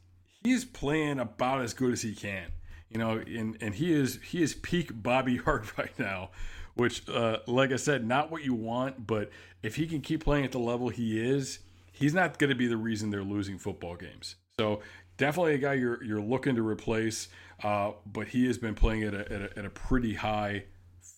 [0.43, 2.51] he's playing about as good as he can
[2.91, 6.31] you know, and and he is he is peak Bobby Hart right now,
[6.75, 9.29] which, uh, like I said, not what you want, but
[9.63, 11.59] if he can keep playing at the level he is,
[11.91, 14.35] he's not going to be the reason they're losing football games.
[14.59, 14.81] So
[15.17, 17.29] definitely a guy you're you're looking to replace,
[17.63, 20.65] uh, but he has been playing at a, at a, at a pretty high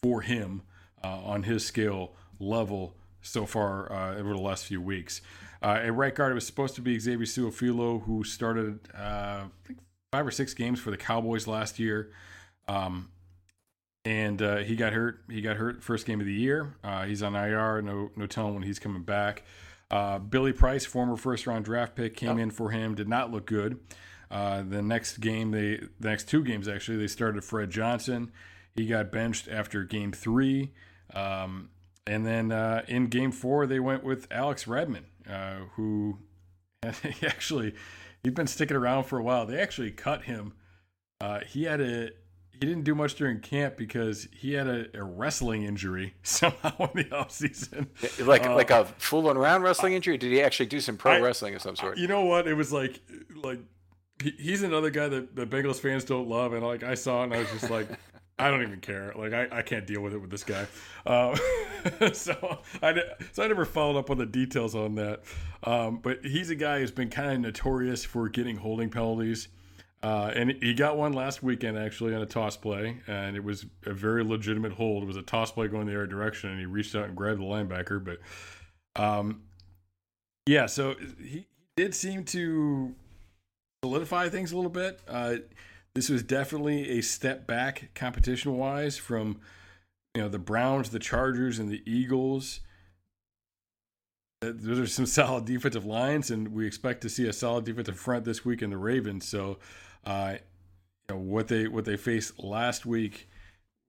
[0.01, 0.62] for him
[1.03, 5.21] uh, on his skill level so far uh, over the last few weeks.
[5.62, 9.49] Uh, at right guard, it was supposed to be Xavier Su'a-Filo, who started, uh, I
[9.63, 9.79] think,
[10.13, 12.12] five or six games for the Cowboys last year.
[12.67, 13.10] Um,
[14.06, 15.21] and uh, he got hurt.
[15.28, 16.76] He got hurt first game of the year.
[16.84, 17.82] Uh, he's on IR.
[17.82, 19.41] No, no telling when he's coming back.
[19.89, 22.93] Uh, Billy Price, former first round draft pick, came in for him.
[22.93, 23.80] Did not look good.
[24.30, 28.32] Uh, the next game, they the next two games actually, they started Fred Johnson.
[28.76, 30.73] He got benched after game three.
[31.15, 31.69] Um,
[32.06, 36.19] and then uh, in game four, they went with Alex Redmond, uh, who
[37.23, 37.73] actually
[38.23, 39.45] he's been sticking around for a while.
[39.45, 40.53] They actually cut him.
[41.21, 42.09] Uh, he had a
[42.51, 47.03] he didn't do much during camp because he had a, a wrestling injury somehow in
[47.03, 47.88] the offseason.
[48.25, 50.17] Like uh, like a fooling around wrestling injury?
[50.17, 51.97] Did he actually do some pro I, wrestling of some sort?
[51.97, 52.47] You know what?
[52.47, 53.01] It was like
[53.36, 53.59] like
[54.21, 57.25] he, he's another guy that the Bengals fans don't love, and like I saw it
[57.25, 57.88] and I was just like.
[58.39, 59.13] I don't even care.
[59.15, 60.65] Like I, I can't deal with it with this guy.
[61.06, 61.36] Uh,
[62.13, 63.00] so I
[63.32, 65.24] so I never followed up on the details on that.
[65.63, 69.50] Um, but he's a guy who's been kind of notorious for getting holding penalties.
[70.02, 73.65] Uh, and he got one last weekend actually on a toss play, and it was
[73.86, 75.02] a very legitimate hold.
[75.02, 77.39] It was a toss play going the other direction, and he reached out and grabbed
[77.39, 78.04] the linebacker.
[78.04, 79.43] But um,
[80.46, 82.93] yeah, so he did seem to
[83.82, 85.00] solidify things a little bit.
[85.08, 85.36] Uh,
[85.95, 89.39] this was definitely a step back competition wise from
[90.15, 92.62] you know the Browns, the Chargers, and the Eagles.
[94.41, 98.25] Those are some solid defensive lines, and we expect to see a solid defensive front
[98.25, 99.27] this week in the Ravens.
[99.27, 99.60] So,
[100.06, 100.36] uh,
[101.10, 103.29] you know, what they what they faced last week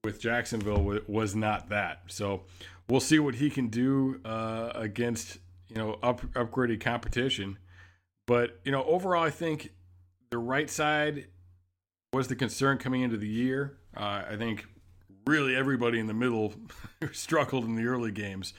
[0.03, 2.03] with Jacksonville was not that.
[2.07, 2.43] So,
[2.87, 5.39] we'll see what he can do uh, against
[5.69, 7.57] you know up, upgraded competition.
[8.27, 9.71] But you know, overall, I think
[10.29, 11.27] the right side
[12.15, 13.77] was the concern coming into the year.
[13.95, 14.65] Uh, I think
[15.27, 16.53] really everybody in the middle
[17.11, 18.53] struggled in the early games,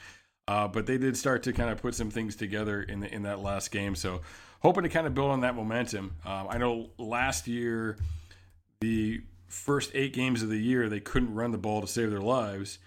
[0.46, 3.22] uh, but they did start to kind of put some things together in the, in
[3.22, 3.96] that last game.
[3.96, 4.20] So
[4.60, 6.16] hoping to kind of build on that momentum.
[6.24, 7.96] Um, I know last year
[8.80, 12.20] the first eight games of the year they couldn't run the ball to save their
[12.20, 12.78] lives.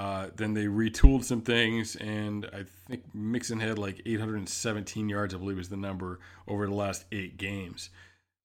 [0.00, 5.38] Uh, then they retooled some things, and I think Mixon had like 817 yards, I
[5.38, 7.90] believe is the number over the last eight games.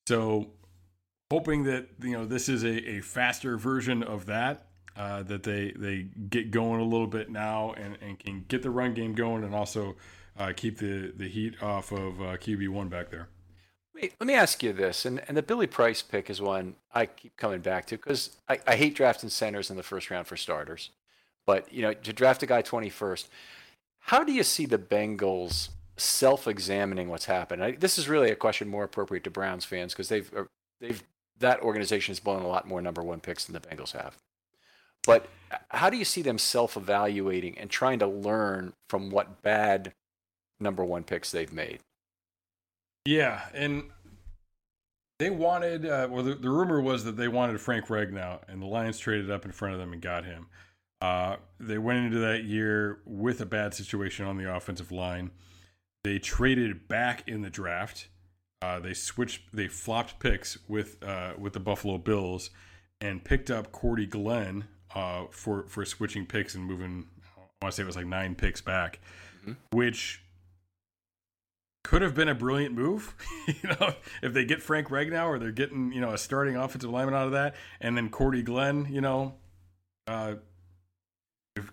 [0.07, 0.51] So,
[1.31, 5.71] hoping that you know this is a, a faster version of that, uh, that they
[5.75, 9.43] they get going a little bit now and, and can get the run game going,
[9.43, 9.95] and also
[10.37, 13.27] uh, keep the the heat off of uh, QB one back there.
[14.01, 17.35] Let me ask you this, and, and the Billy Price pick is one I keep
[17.35, 20.91] coming back to because I, I hate drafting centers in the first round for starters.
[21.45, 23.27] But you know, to draft a guy 21st,
[23.99, 27.61] how do you see the Bengals self-examining what's happened?
[27.61, 30.43] I, this is really a question more appropriate to Browns fans because they've uh,
[30.79, 31.03] they've
[31.39, 34.17] that organization has blown a lot more number one picks than the Bengals have.
[35.05, 35.27] But
[35.69, 39.93] how do you see them self-evaluating and trying to learn from what bad
[40.59, 41.79] number one picks they've made?
[43.05, 43.85] Yeah, and
[45.17, 45.85] they wanted.
[45.85, 49.31] Uh, well, the, the rumor was that they wanted Frank Ragnow, and the Lions traded
[49.31, 50.47] up in front of them and got him.
[51.01, 55.31] Uh, they went into that year with a bad situation on the offensive line.
[56.03, 58.09] They traded back in the draft.
[58.61, 59.41] Uh, they switched.
[59.53, 62.49] They flopped picks with uh, with the Buffalo Bills
[62.99, 67.07] and picked up Cordy Glenn uh, for for switching picks and moving.
[67.37, 68.99] I want to say it was like nine picks back,
[69.41, 69.53] mm-hmm.
[69.77, 70.21] which
[71.83, 73.15] could have been a brilliant move.
[73.47, 76.89] you know, if they get Frank Ragnow or they're getting you know a starting offensive
[76.89, 79.35] lineman out of that, and then Cordy Glenn, you know,
[80.07, 80.35] uh,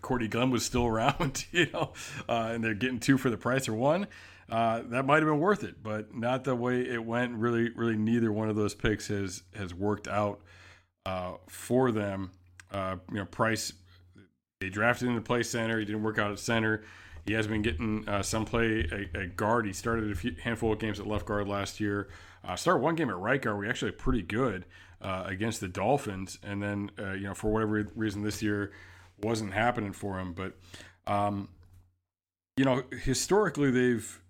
[0.06, 1.92] Cordy Glenn was still around, you know,
[2.28, 4.06] uh, and they're getting two for the price of one,
[4.48, 5.82] uh, that might have been worth it.
[5.82, 7.34] But not the way it went.
[7.34, 10.40] Really, really, neither one of those picks has has worked out
[11.04, 12.30] uh, for them.
[12.70, 13.72] Uh, you know, Price
[14.60, 15.78] they drafted him to play center.
[15.78, 16.84] He didn't work out at center.
[17.26, 19.66] He has been getting uh, some play at, guard.
[19.66, 22.08] He started a few, handful of games at left guard last year.
[22.44, 23.58] Uh, started one game at right guard.
[23.58, 24.66] We actually pretty good
[25.02, 28.70] uh, against the Dolphins, and then uh, you know for whatever reason this year
[29.22, 30.32] wasn't happening for him.
[30.32, 30.56] But
[31.06, 31.48] um,
[32.56, 34.22] you know, historically they've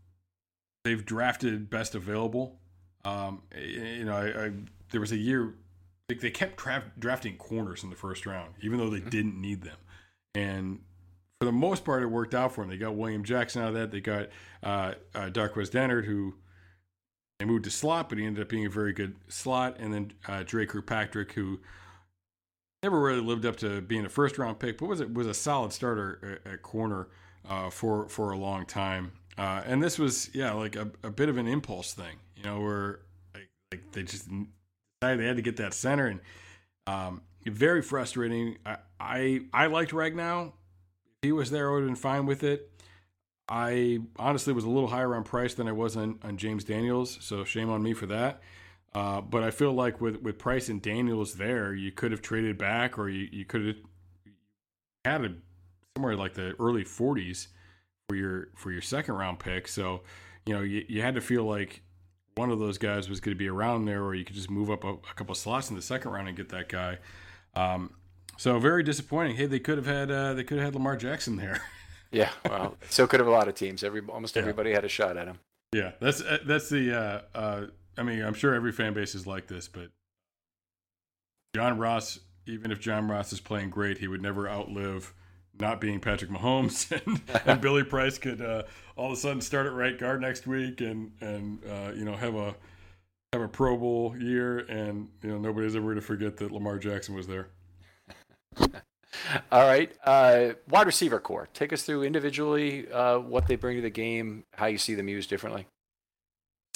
[0.84, 2.58] they've drafted best available.
[3.04, 4.52] Um, you know, I, I,
[4.90, 5.54] there was a year
[6.08, 9.08] they, they kept tra- drafting corners in the first round, even though they mm-hmm.
[9.08, 9.76] didn't need them.
[10.34, 10.80] And
[11.40, 12.70] for the most part, it worked out for them.
[12.70, 13.90] They got William Jackson out of that.
[13.90, 14.28] They got
[14.62, 16.34] uh, uh, Darqueze Dennard, who
[17.38, 19.76] they moved to slot, but he ended up being a very good slot.
[19.78, 21.60] And then uh, Dre Kirkpatrick, who
[22.82, 25.34] never really lived up to being a first round pick, but was it was a
[25.34, 27.08] solid starter at, at corner
[27.48, 29.12] uh, for for a long time.
[29.38, 32.60] Uh, and this was yeah like a, a bit of an impulse thing, you know,
[32.60, 33.00] where
[33.34, 36.20] like, like they just decided they had to get that center and
[36.86, 38.56] um, very frustrating.
[38.64, 40.48] I, I I liked Ragnow.
[40.48, 42.70] If he was there, I would have been fine with it.
[43.48, 47.18] I honestly was a little higher on price than I was on, on James Daniels,
[47.20, 48.42] so shame on me for that.
[48.96, 52.56] Uh, but I feel like with, with Price and Daniels there, you could have traded
[52.56, 53.76] back or you, you could have
[55.04, 55.34] had a
[55.94, 57.48] somewhere like the early 40s
[58.08, 59.68] for your for your second round pick.
[59.68, 60.00] So,
[60.46, 61.82] you know, you, you had to feel like
[62.36, 64.70] one of those guys was going to be around there, or you could just move
[64.70, 66.96] up a, a couple slots in the second round and get that guy.
[67.54, 67.92] Um,
[68.38, 69.36] so very disappointing.
[69.36, 71.60] Hey, they could have had uh, they could have had Lamar Jackson there.
[72.12, 73.84] yeah, well, so could have a lot of teams.
[73.84, 75.38] Every almost everybody had a shot at him.
[75.74, 77.66] Yeah, that's uh, that's the uh, uh
[77.98, 79.90] I mean, I'm sure every fan base is like this, but
[81.54, 85.14] John Ross, even if John Ross is playing great, he would never outlive
[85.58, 88.64] not being Patrick Mahomes, and, and Billy Price could uh,
[88.96, 92.14] all of a sudden start at right guard next week, and and uh, you know
[92.14, 92.54] have a
[93.32, 96.78] have a Pro Bowl year, and you know nobody's ever going to forget that Lamar
[96.78, 97.48] Jackson was there.
[98.60, 101.48] all right, uh, wide receiver corps.
[101.54, 105.08] Take us through individually uh, what they bring to the game, how you see them
[105.08, 105.66] used differently.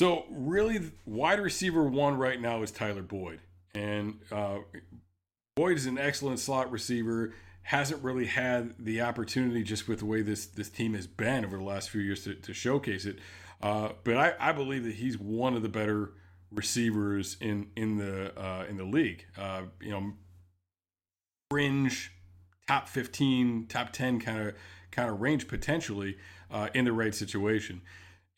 [0.00, 3.38] So really, wide receiver one right now is Tyler Boyd,
[3.74, 4.60] and uh,
[5.56, 7.34] Boyd is an excellent slot receiver.
[7.64, 11.58] Hasn't really had the opportunity just with the way this this team has been over
[11.58, 13.18] the last few years to, to showcase it.
[13.60, 16.14] Uh, but I, I believe that he's one of the better
[16.50, 19.26] receivers in in the uh, in the league.
[19.36, 20.14] Uh, you know,
[21.50, 22.10] fringe
[22.66, 24.54] top fifteen, top ten kind of
[24.92, 26.16] kind of range potentially
[26.50, 27.82] uh, in the right situation.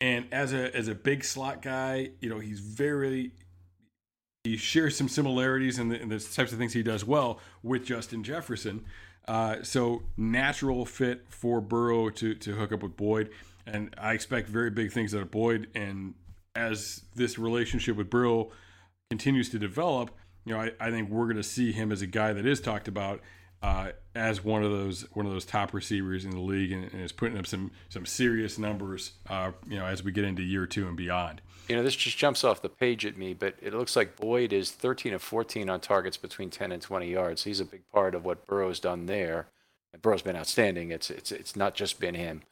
[0.02, 3.30] And as a as a big slot guy, you know, he's very
[4.42, 7.84] he shares some similarities in the, in the types of things he does well with
[7.84, 8.84] Justin Jefferson.
[9.28, 13.30] Uh, so natural fit for Burrow to to hook up with Boyd,
[13.64, 15.68] and I expect very big things out of Boyd.
[15.72, 16.14] And
[16.56, 18.50] as this relationship with Burrow
[19.08, 20.10] continues to develop,
[20.44, 22.60] you know, I, I think we're going to see him as a guy that is
[22.60, 23.20] talked about
[23.62, 27.02] uh, as one of those one of those top receivers in the league, and, and
[27.02, 29.12] is putting up some some serious numbers.
[29.28, 31.40] Uh, you know, as we get into year two and beyond.
[31.68, 34.52] You know, this just jumps off the page at me, but it looks like Boyd
[34.52, 37.44] is 13 of 14 on targets between 10 and 20 yards.
[37.44, 39.46] He's a big part of what Burrow's done there.
[39.92, 40.90] And Burrow's been outstanding.
[40.90, 42.42] It's it's it's not just been him,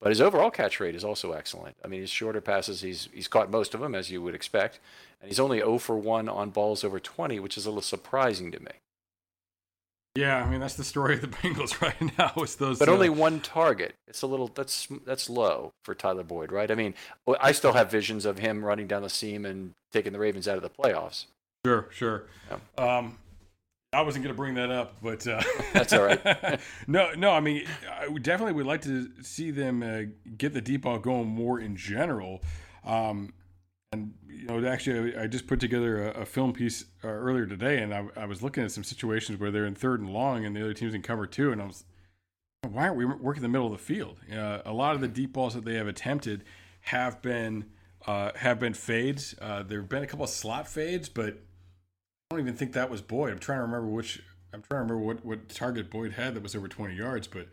[0.00, 1.76] but his overall catch rate is also excellent.
[1.84, 4.78] I mean, his shorter passes, he's he's caught most of them as you would expect,
[5.20, 8.52] and he's only 0 for 1 on balls over 20, which is a little surprising
[8.52, 8.72] to me.
[10.14, 12.32] Yeah, I mean that's the story of the Bengals right now.
[12.42, 13.94] Is those, but uh, only one target.
[14.06, 16.70] It's a little that's that's low for Tyler Boyd, right?
[16.70, 16.94] I mean,
[17.40, 20.56] I still have visions of him running down the seam and taking the Ravens out
[20.56, 21.26] of the playoffs.
[21.64, 22.24] Sure, sure.
[22.50, 22.96] Yeah.
[22.98, 23.18] Um,
[23.94, 25.42] I wasn't going to bring that up, but uh,
[25.72, 26.60] that's all right.
[26.86, 27.30] no, no.
[27.30, 31.28] I mean, I definitely would like to see them uh, get the deep ball going
[31.28, 32.42] more in general.
[32.84, 33.34] Um,
[33.92, 37.82] and you know, actually, I just put together a, a film piece uh, earlier today,
[37.82, 40.56] and I, I, was looking at some situations where they're in third and long, and
[40.56, 41.84] the other team's in cover two, and I was,
[42.68, 44.18] why aren't we working the middle of the field?
[44.32, 46.44] Uh, a lot of the deep balls that they have attempted
[46.80, 47.66] have been
[48.06, 49.34] uh, have been fades.
[49.40, 52.90] Uh, there have been a couple of slot fades, but I don't even think that
[52.90, 53.32] was Boyd.
[53.32, 54.22] I'm trying to remember which.
[54.54, 57.48] I'm trying to remember what, what target Boyd had that was over 20 yards, but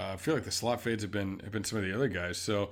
[0.00, 2.08] uh, I feel like the slot fades have been have been some of the other
[2.08, 2.38] guys.
[2.38, 2.70] So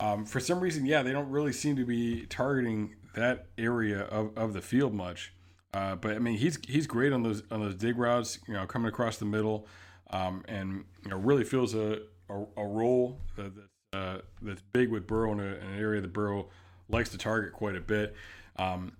[0.00, 4.36] um, for some reason, yeah, they don't really seem to be targeting that area of,
[4.36, 5.32] of the field much.
[5.72, 8.66] Uh, but I mean, he's he's great on those on those dig routes, you know,
[8.66, 9.68] coming across the middle,
[10.10, 14.90] um, and you know, really feels a a, a role that, that uh, that's big
[14.90, 16.48] with Burrow in, a, in, an area that Burrow
[16.88, 18.14] likes to target quite a bit.
[18.56, 18.92] Um,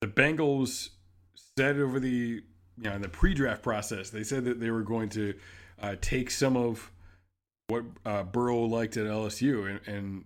[0.00, 0.90] the Bengals
[1.56, 2.42] said over the you
[2.78, 5.34] know in the pre-draft process, they said that they were going to
[5.80, 6.90] uh, take some of
[7.68, 10.24] what uh, Burrow liked at LSU and, and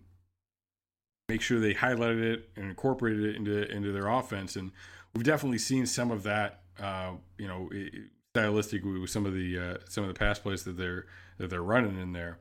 [1.30, 4.56] make sure they highlighted it and incorporated it into into their offense.
[4.56, 4.72] And
[5.14, 7.70] we've definitely seen some of that, uh, you know,
[8.34, 11.06] stylistically with some of the uh, some of the pass plays that they're
[11.38, 12.38] that they're running in there.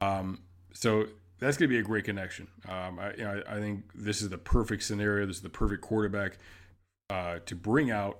[0.00, 0.40] Um,
[0.72, 1.06] so
[1.38, 2.48] that's going to be a great connection.
[2.68, 5.26] Um, I, you know, I, I, think this is the perfect scenario.
[5.26, 6.38] This is the perfect quarterback
[7.10, 8.18] uh, to bring out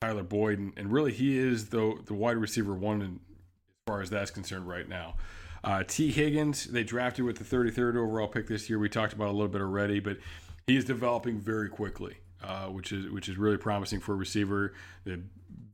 [0.00, 4.02] Tyler Boyd, and, and, really he is the the wide receiver one in, as far
[4.02, 5.14] as that's concerned right now.
[5.62, 8.78] Uh, Tee Higgins, they drafted with the 33rd overall pick this year.
[8.78, 10.18] We talked about a little bit already, but
[10.66, 14.72] he's developing very quickly, uh, which is which is really promising for a receiver.
[15.04, 15.20] The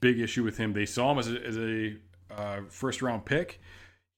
[0.00, 1.96] big issue with him, they saw him as a, as a
[2.30, 3.60] uh, first round pick.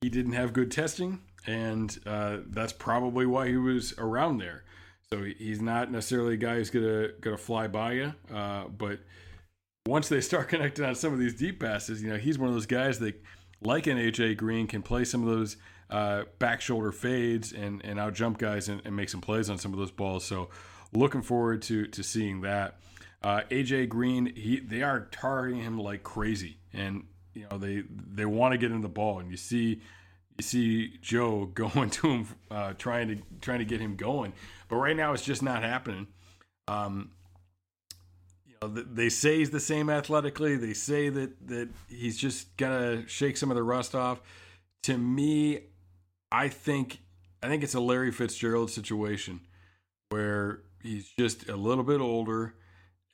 [0.01, 4.65] He didn't have good testing, and uh, that's probably why he was around there.
[5.11, 9.01] So he's not necessarily a guy who's gonna gonna fly by you, uh, but
[9.87, 12.55] once they start connecting on some of these deep passes, you know, he's one of
[12.55, 13.23] those guys that
[13.61, 15.57] like an AJ Green, can play some of those
[15.91, 19.57] uh, back shoulder fades and, and out jump guys and, and, make some plays on
[19.59, 20.25] some of those balls.
[20.25, 20.51] So
[20.93, 22.79] looking forward to to seeing that.
[23.23, 27.05] Uh, AJ Green, he they are targeting him like crazy, and
[27.35, 29.81] you know they they want to get in the ball, and you see
[30.37, 34.35] you see Joe going to him, uh, trying to trying to get him going,
[34.69, 36.07] but right now it's just not happening.
[36.69, 37.13] Um,
[38.63, 40.57] know, they say he's the same athletically.
[40.57, 44.21] They say that that he's just gonna shake some of the rust off.
[44.85, 45.61] To me,
[46.31, 47.01] I think
[47.43, 49.41] I think it's a Larry Fitzgerald situation
[50.11, 52.55] where he's just a little bit older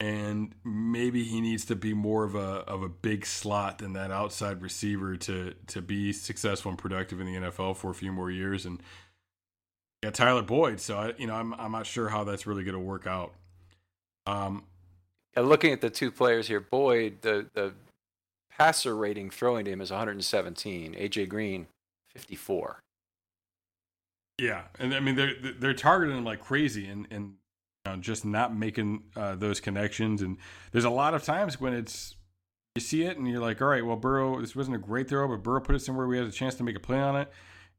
[0.00, 4.10] and maybe he needs to be more of a of a big slot than that
[4.10, 8.30] outside receiver to to be successful and productive in the NFL for a few more
[8.30, 8.82] years and
[10.02, 12.74] yeah Tyler Boyd so I you know I'm I'm not sure how that's really going
[12.74, 13.34] to work out
[14.26, 14.64] um
[15.36, 17.72] looking at the two players here, Boyd, the the
[18.56, 20.94] passer rating throwing to him is 117.
[20.94, 21.66] AJ Green,
[22.12, 22.80] 54.
[24.38, 27.34] Yeah, and I mean they're they're targeting him like crazy, and and
[27.84, 30.22] you know, just not making uh, those connections.
[30.22, 30.38] And
[30.72, 32.16] there's a lot of times when it's
[32.74, 35.28] you see it and you're like, all right, well Burrow, this wasn't a great throw,
[35.28, 37.30] but Burrow put it somewhere we had a chance to make a play on it,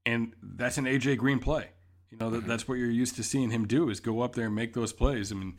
[0.06, 1.70] and that's an AJ Green play.
[2.12, 4.46] You know that, that's what you're used to seeing him do is go up there
[4.46, 5.34] and make those plays.
[5.34, 5.58] I mean,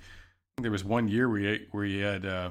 [0.59, 2.51] there was one year where he, where he had uh,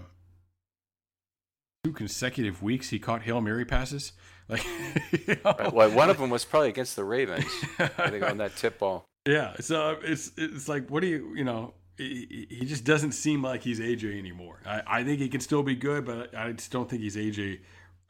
[1.84, 4.14] two consecutive weeks he caught hail mary passes.
[4.48, 4.64] Like,
[5.12, 5.56] you know?
[5.58, 5.74] right.
[5.74, 7.52] well, one of them was probably against the Ravens.
[7.80, 9.04] I think on that tip ball.
[9.28, 11.74] Yeah, so it's it's like, what do you you know?
[11.98, 14.62] He, he just doesn't seem like he's AJ anymore.
[14.64, 17.62] I, I think he can still be good, but I just don't think he's AJ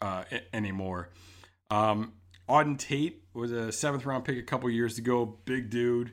[0.02, 1.12] uh, anymore.
[1.70, 2.12] Um,
[2.50, 6.12] Auden Tate was a seventh round pick a couple years ago, big dude,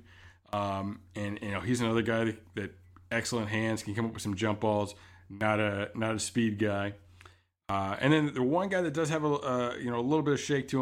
[0.53, 2.75] um, and you know he's another guy that, that
[3.13, 4.95] excellent hands, can come up with some jump balls.
[5.29, 6.95] Not a not a speed guy.
[7.69, 10.23] Uh, and then the one guy that does have a uh, you know a little
[10.23, 10.82] bit of shake to him.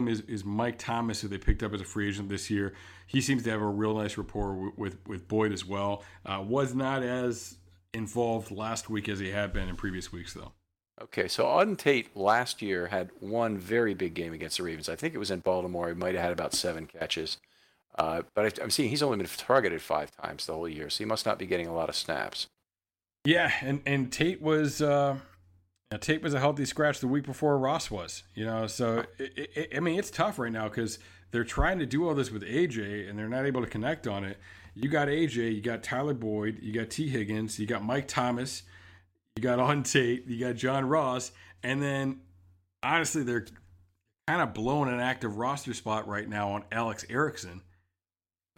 [0.00, 2.74] is, is Mike Thomas, who they picked up as a free agent this year.
[3.06, 6.02] He seems to have a real nice rapport with with, with Boyd as well.
[6.26, 7.56] Uh, was not as
[7.92, 10.52] involved last week as he had been in previous weeks, though.
[11.00, 14.88] Okay, so Auden Tate last year had one very big game against the Ravens.
[14.88, 15.88] I think it was in Baltimore.
[15.88, 17.38] He might have had about seven catches.
[17.96, 20.98] Uh, but I, am seeing he's only been targeted five times the whole year, so
[20.98, 22.48] he must not be getting a lot of snaps.
[23.24, 25.16] Yeah, and, and Tate was uh,
[25.90, 28.66] now, Tate was a healthy scratch the week before Ross was, you know.
[28.66, 30.98] So it, it, I mean, it's tough right now because
[31.30, 34.24] they're trying to do all this with AJ and they're not able to connect on
[34.24, 34.38] it.
[34.74, 38.64] You got AJ, you got Tyler Boyd, you got Tee Higgins, you got Mike Thomas,
[39.36, 41.30] you got Auden Tate, you got John Ross,
[41.62, 42.20] and then
[42.82, 43.46] honestly, they're
[44.26, 47.62] kind of blowing an active roster spot right now on Alex Erickson,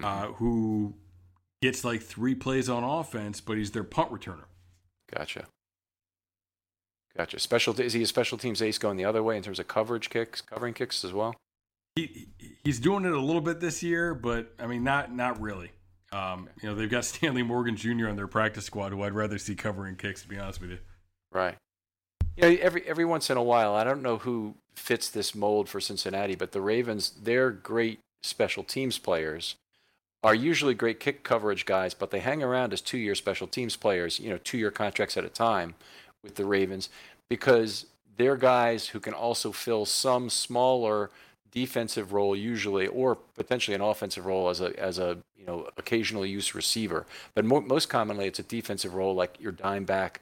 [0.02, 0.32] uh, mm-hmm.
[0.34, 0.94] who
[1.60, 4.44] gets like three plays on offense, but he's their punt returner.
[5.14, 5.46] Gotcha.
[7.16, 7.38] Gotcha.
[7.38, 10.10] Special is he a special teams ace going the other way in terms of coverage
[10.10, 11.34] kicks, covering kicks as well?
[11.94, 12.28] He
[12.62, 15.70] he's doing it a little bit this year, but I mean not not really.
[16.12, 18.08] Um, you know they've got Stanley Morgan Jr.
[18.08, 20.22] on their practice squad, who I'd rather see covering kicks.
[20.22, 20.78] To be honest with you.
[21.32, 21.56] Right.
[22.36, 22.48] Yeah.
[22.48, 25.70] You know, every every once in a while, I don't know who fits this mold
[25.70, 29.56] for Cincinnati, but the Ravens, they're great special teams players
[30.22, 33.76] are usually great kick coverage guys, but they hang around as two year special teams
[33.76, 35.76] players, you know, two year contracts at a time
[36.26, 36.90] with the Ravens
[37.28, 41.10] because they're guys who can also fill some smaller
[41.50, 46.26] defensive role usually or potentially an offensive role as a as a you know occasional
[46.26, 47.06] use receiver.
[47.34, 50.20] But mo- most commonly it's a defensive role like your dime back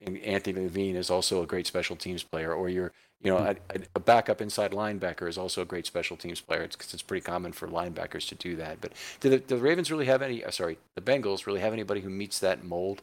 [0.00, 3.56] and Anthony Levine is also a great special teams player or your you know a,
[3.96, 6.62] a backup inside linebacker is also a great special teams player.
[6.62, 8.80] It's because it's pretty common for linebackers to do that.
[8.80, 11.72] But do the, do the Ravens really have any uh, sorry the Bengals really have
[11.72, 13.02] anybody who meets that mold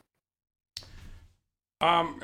[1.81, 2.21] um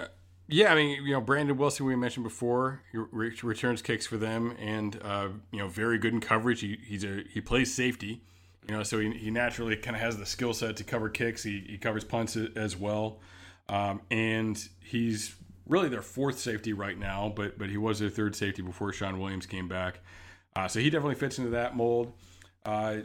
[0.53, 4.99] yeah, I mean, you know, Brandon Wilson, we mentioned before, returns kicks for them, and
[5.01, 6.59] uh, you know, very good in coverage.
[6.59, 8.21] He he's a he plays safety,
[8.67, 11.41] you know, so he, he naturally kind of has the skill set to cover kicks.
[11.41, 13.21] He, he covers punts as well,
[13.69, 15.35] um, and he's
[15.67, 19.21] really their fourth safety right now, but but he was their third safety before Shawn
[19.21, 20.01] Williams came back.
[20.53, 22.11] Uh, so he definitely fits into that mold.
[22.65, 22.97] Uh,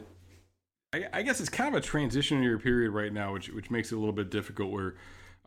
[0.91, 3.95] I, I, guess it's kind of a transitionary period right now, which which makes it
[3.95, 4.71] a little bit difficult.
[4.71, 4.95] Where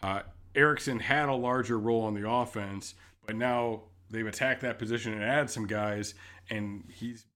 [0.03, 0.23] uh,
[0.55, 2.95] Erickson had a larger role on the offense,
[3.27, 6.15] but now they've attacked that position and added some guys,
[6.49, 7.27] and he's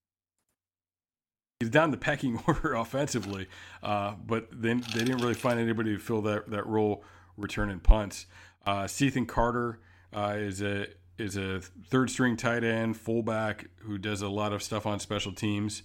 [1.61, 3.49] he's down the pecking order offensively.
[3.83, 7.05] Uh, but then they didn't really find anybody to fill that that role,
[7.37, 8.27] returning punts.
[8.67, 8.89] Uh,
[9.27, 9.81] Carter
[10.13, 10.87] uh, is a
[11.19, 15.33] is a third string tight end fullback who does a lot of stuff on special
[15.33, 15.83] teams,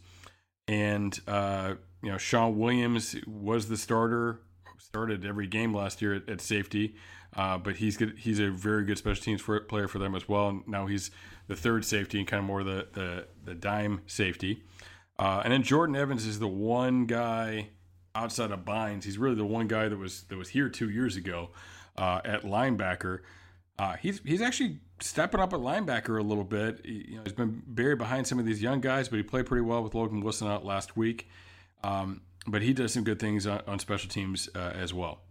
[0.68, 4.42] and uh, you know Shawn Williams was the starter,
[4.78, 6.96] started every game last year at, at safety.
[7.36, 8.18] Uh, but he's good.
[8.18, 10.50] He's a very good special teams for, player for them as well.
[10.50, 11.12] And now he's
[11.48, 14.64] the third safety and kind of more the the, the dime safety.
[15.18, 17.70] Uh, and then Jordan Evans is the one guy
[18.16, 19.04] outside of Bynes.
[19.04, 21.50] He's really the one guy that was that was here two years ago
[21.98, 23.20] uh, at linebacker.
[23.78, 26.82] Uh, he's he's actually stepping up at linebacker a little bit.
[26.84, 29.46] He, you know, he's been buried behind some of these young guys, but he played
[29.46, 31.28] pretty well with Logan Wilson out last week.
[31.84, 35.22] Um, but he does some good things on, on special teams uh, as well.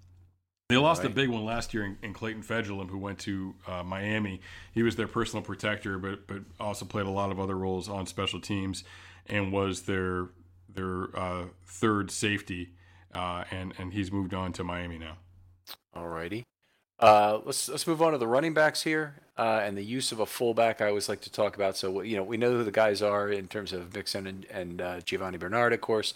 [0.69, 1.11] They lost right.
[1.11, 4.43] a big one last year in, in Clayton Fejedelem, who went to uh, Miami.
[4.75, 8.07] He was their personal protector, but but also played a lot of other roles on
[8.07, 8.85] special teams,
[9.27, 10.29] and was their
[10.69, 12.75] their uh, third safety.
[13.14, 15.16] Uh, and and he's moved on to Miami now.
[15.97, 16.45] Alrighty,
[17.01, 20.21] uh, let's let's move on to the running backs here uh, and the use of
[20.21, 20.83] a fullback.
[20.83, 21.79] I always like to talk about.
[21.79, 24.83] So you know we know who the guys are in terms of Mixon and, and
[24.83, 26.12] uh, Giovani Bernard, of course.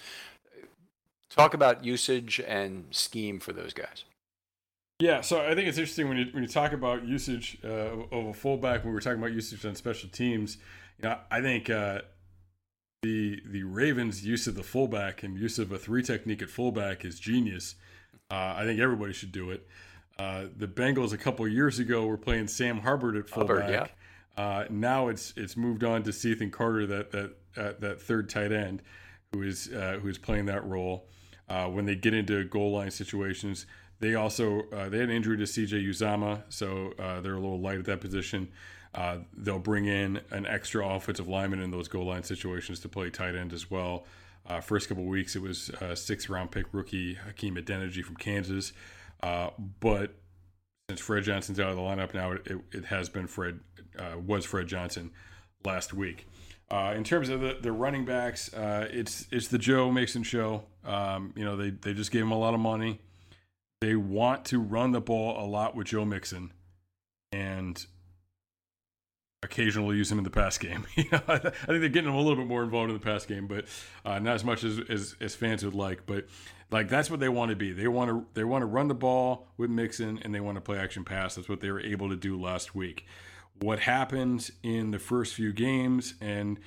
[1.30, 4.04] Talk about usage and scheme for those guys.
[5.02, 8.26] Yeah, so I think it's interesting when you when you talk about usage uh, of
[8.26, 8.84] a fullback.
[8.84, 10.58] When we were talking about usage on special teams,
[10.96, 12.02] you know, I think uh,
[13.02, 17.04] the the Ravens' use of the fullback and use of a three technique at fullback
[17.04, 17.74] is genius.
[18.30, 19.66] Uh, I think everybody should do it.
[20.20, 23.64] Uh, the Bengals a couple years ago were playing Sam Hubbard at fullback.
[23.64, 23.90] Hubbard,
[24.38, 24.40] yeah.
[24.40, 28.52] Uh, now it's it's moved on to Cethan Carter, that that uh, that third tight
[28.52, 28.82] end,
[29.32, 31.08] who is who is playing that role.
[31.48, 33.66] when they get into goal line situations,
[34.02, 37.60] they also uh, they had an injury to CJ Uzomah, so uh, they're a little
[37.60, 38.48] light at that position.
[38.92, 43.08] Uh, they'll bring in an extra offensive lineman in those goal line situations to play
[43.10, 44.04] tight end as well.
[44.44, 48.72] Uh, first couple weeks, it was a sixth round pick rookie Hakeem Adeniji from Kansas.
[49.22, 50.14] Uh, but
[50.90, 53.60] since Fred Johnson's out of the lineup now, it, it has been Fred,
[53.96, 55.12] uh, was Fred Johnson
[55.64, 56.26] last week.
[56.72, 60.64] Uh, in terms of the, the running backs, uh, it's it's the Joe Mixon show.
[60.84, 62.98] Um, you know, they, they just gave him a lot of money.
[63.82, 66.52] They want to run the ball a lot with Joe Mixon.
[67.32, 67.84] And
[69.42, 70.86] occasionally use him in the pass game.
[70.94, 73.26] you know, I, think they're getting him a little bit more involved in the pass
[73.26, 73.64] game, but
[74.04, 76.06] uh, not as much as, as, as fans would like.
[76.06, 76.26] But
[76.70, 77.72] like that's what they want to be.
[77.72, 80.60] They want to they want to run the ball with Mixon and they want to
[80.60, 81.34] play action pass.
[81.34, 83.04] That's what they were able to do last week.
[83.60, 86.60] What happened in the first few games and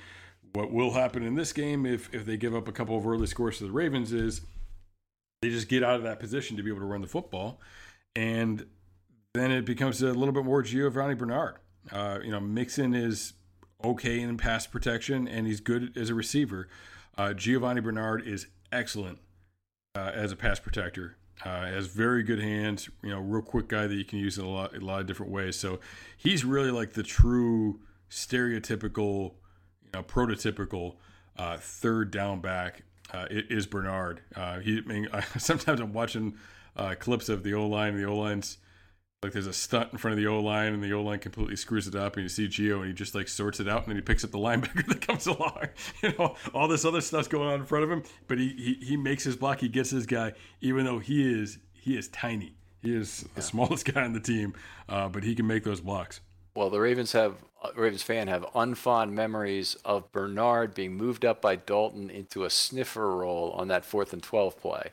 [0.52, 3.26] what will happen in this game if if they give up a couple of early
[3.26, 4.42] scores to the Ravens is
[5.42, 7.60] they just get out of that position to be able to run the football
[8.14, 8.66] and
[9.34, 11.56] then it becomes a little bit more Giovani Bernard
[11.92, 13.34] uh, you know, Mixon is
[13.84, 16.68] okay in pass protection and he's good as a receiver.
[17.16, 19.18] Uh, Giovani Bernard is excellent
[19.94, 21.16] uh, as a pass protector.
[21.44, 22.88] Uh, has very good hands.
[23.02, 25.06] You know, real quick guy that you can use in a lot, a lot of
[25.06, 25.56] different ways.
[25.56, 25.80] So
[26.16, 27.80] he's really like the true
[28.10, 29.34] stereotypical,
[29.84, 30.96] you know, prototypical
[31.36, 34.22] uh, third down back uh, is Bernard.
[34.34, 36.36] Uh, he, I mean, sometimes I'm watching
[36.76, 37.96] uh, clips of the O line.
[37.96, 38.58] The O line's
[39.22, 41.56] like there's a stunt in front of the O line, and the O line completely
[41.56, 43.88] screws it up, and you see Gio, and he just like sorts it out, and
[43.88, 45.68] then he picks up the linebacker that comes along.
[46.02, 48.86] You know, all this other stuff's going on in front of him, but he he,
[48.86, 52.54] he makes his block, he gets his guy, even though he is he is tiny.
[52.82, 53.32] He is yeah.
[53.36, 54.54] the smallest guy on the team,
[54.88, 56.20] uh, but he can make those blocks.
[56.54, 57.34] Well, the Ravens have
[57.74, 63.16] Ravens fan have unfond memories of Bernard being moved up by Dalton into a sniffer
[63.16, 64.90] role on that fourth and twelve play,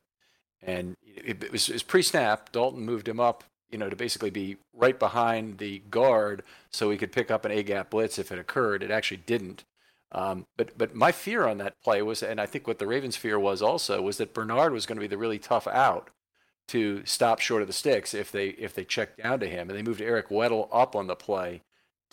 [0.61, 2.51] and it, it was, it was pre-snap.
[2.51, 3.43] Dalton moved him up
[3.73, 7.51] you know, to basically be right behind the guard so he could pick up an
[7.51, 8.83] A gap blitz if it occurred.
[8.83, 9.63] It actually didn't.
[10.11, 13.15] Um, but but my fear on that play was, and I think what the Ravens'
[13.15, 16.11] fear was also, was that Bernard was going to be the really tough out
[16.67, 19.77] to stop short of the sticks if they if they checked down to him, and
[19.77, 21.63] they moved Eric Weddle up on the play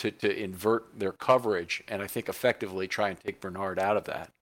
[0.01, 4.05] to to invert their coverage, and I think effectively try and take Bernard out of
[4.05, 4.33] that.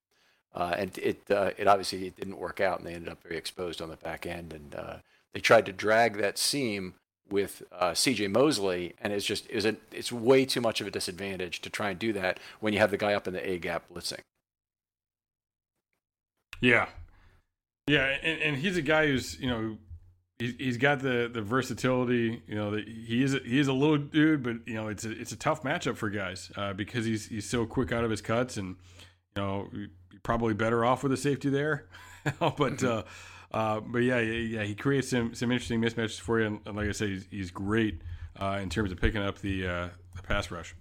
[0.53, 3.37] Uh, and it uh, it obviously it didn't work out, and they ended up very
[3.37, 4.95] exposed on the back end, and uh,
[5.33, 6.95] they tried to drag that seam
[7.29, 8.29] with uh, C.J.
[8.29, 11.91] Mosley, and it's just is it it's way too much of a disadvantage to try
[11.91, 14.21] and do that when you have the guy up in the A gap blitzing.
[16.61, 16.87] Yeah,
[17.87, 19.77] yeah, and, and he's a guy who's you know
[20.39, 22.41] he's, he's got the the versatility.
[22.47, 25.11] You know, he is a, he is a little dude, but you know it's a
[25.11, 28.21] it's a tough matchup for guys uh, because he's he's so quick out of his
[28.21, 28.77] cuts, and
[29.35, 29.69] you know
[30.23, 31.85] probably better off with a safety there,
[32.39, 32.53] but.
[32.57, 32.87] Mm-hmm.
[32.87, 33.01] Uh,
[33.51, 36.87] uh, but yeah, yeah, he creates some some interesting mismatches for you, and, and like
[36.87, 37.99] I said, he's, he's great
[38.39, 40.75] uh, in terms of picking up the uh, the pass rush.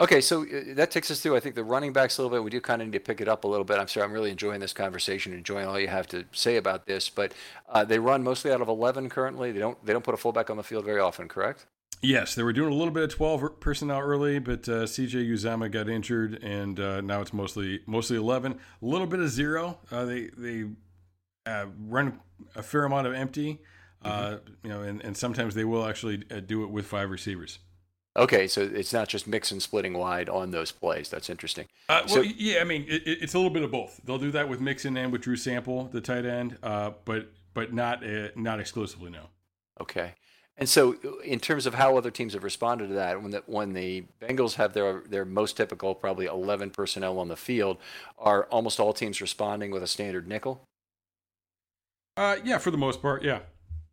[0.00, 2.44] Okay, so uh, that takes us through, I think, the running backs a little bit.
[2.44, 3.78] We do kind of need to pick it up a little bit.
[3.78, 7.10] I'm sorry, I'm really enjoying this conversation, enjoying all you have to say about this.
[7.10, 7.32] But
[7.68, 9.50] uh, they run mostly out of 11 currently.
[9.50, 11.66] They don't they don't put a fullback on the field very often, correct?
[12.00, 15.70] Yes, they were doing a little bit of 12 personnel early, but uh, CJ Uzomah
[15.70, 18.52] got injured, and uh, now it's mostly mostly 11.
[18.52, 19.78] A little bit of zero.
[19.90, 20.64] Uh, they they
[21.44, 22.20] uh, run
[22.54, 23.58] a fair amount of empty,
[24.04, 24.52] uh, mm-hmm.
[24.62, 27.58] you know, and, and sometimes they will actually do it with five receivers.
[28.18, 31.08] Okay, so it's not just Mixon splitting wide on those plays.
[31.08, 31.66] That's interesting.
[31.88, 34.00] Uh, well, so, yeah, I mean, it, it's a little bit of both.
[34.04, 37.72] They'll do that with Mixon and with Drew Sample, the tight end, uh, but but
[37.72, 39.10] not uh, not exclusively.
[39.10, 39.28] No.
[39.80, 40.14] Okay.
[40.56, 43.72] And so, in terms of how other teams have responded to that, when the when
[43.74, 47.78] the Bengals have their their most typical, probably eleven personnel on the field,
[48.18, 50.64] are almost all teams responding with a standard nickel?
[52.16, 53.38] Uh, yeah, for the most part, yeah.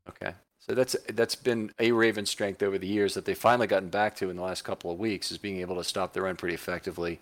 [0.09, 0.34] Okay,
[0.68, 4.16] so that's that's been a Raven strength over the years that they've finally gotten back
[4.18, 6.55] to in the last couple of weeks is being able to stop the run pretty
[6.55, 7.20] effectively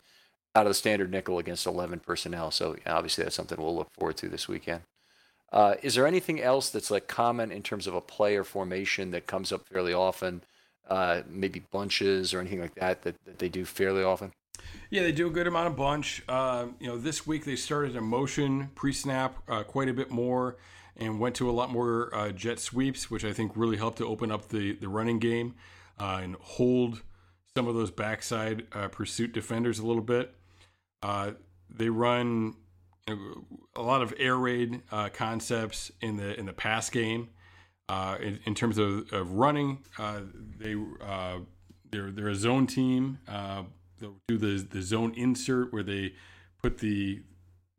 [0.55, 2.51] out of the standard nickel against 11 personnel.
[2.51, 4.83] So obviously that's something we'll look forward to this weekend.
[5.51, 9.27] Uh, is there anything else that's like common in terms of a player formation that
[9.27, 10.41] comes up fairly often?
[10.87, 14.31] Uh, maybe bunches or anything like that, that that they do fairly often?
[14.89, 16.23] Yeah, they do a good amount of bunch.
[16.29, 20.55] Uh, you know, this week they started a motion pre-snap uh, quite a bit more
[20.97, 24.07] and went to a lot more uh, jet sweeps, which I think really helped to
[24.07, 25.55] open up the, the running game
[25.99, 27.01] uh, and hold
[27.55, 30.35] some of those backside uh, pursuit defenders a little bit.
[31.01, 31.31] Uh,
[31.69, 32.55] they run
[33.75, 37.29] a lot of air raid uh, concepts in the in the pass game.
[37.89, 39.79] Uh, in, in, terms of, of running,
[40.57, 40.75] they
[41.91, 43.19] they're they're a zone team.
[43.99, 46.13] they'll do the the zone insert where they
[46.61, 47.21] put the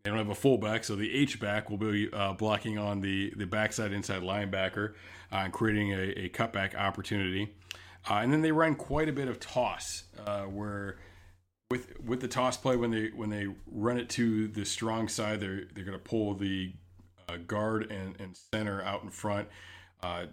[0.04, 3.32] they don't have a fullback, so the H back will be uh, blocking on the
[3.36, 4.90] the backside inside linebacker
[5.32, 7.54] uh, and creating a, a cutback opportunity.
[8.08, 10.98] Uh, and then they run quite a bit of toss, uh, where
[11.70, 15.40] with with the toss play when they when they run it to the strong side,
[15.40, 16.74] they're they're going to pull the
[17.26, 19.48] uh, guard and, and center out in front,
[20.02, 20.26] uh,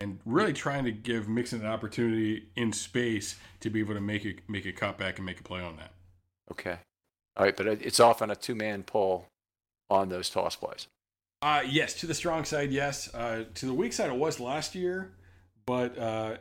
[0.00, 4.24] and really trying to give Mixon an opportunity in space to be able to make
[4.24, 5.90] a make a cutback and make a play on that.
[6.52, 6.78] Okay,
[7.38, 9.28] all right, but it's often a two man pull
[9.88, 10.88] on those toss plays.
[11.40, 13.12] Uh, yes, to the strong side, yes.
[13.14, 15.12] Uh, to the weak side, it was last year,
[15.64, 16.36] but uh,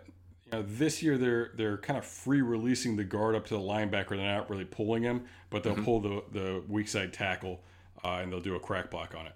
[0.46, 3.60] you know, this year they're they're kind of free releasing the guard up to the
[3.60, 4.10] linebacker.
[4.10, 5.84] They're not really pulling him, but they'll mm-hmm.
[5.86, 7.62] pull the the weak side tackle
[8.04, 9.34] uh, and they'll do a crack block on it.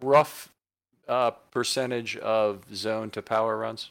[0.00, 0.52] Rough
[1.06, 3.90] uh, percentage of zone to power runs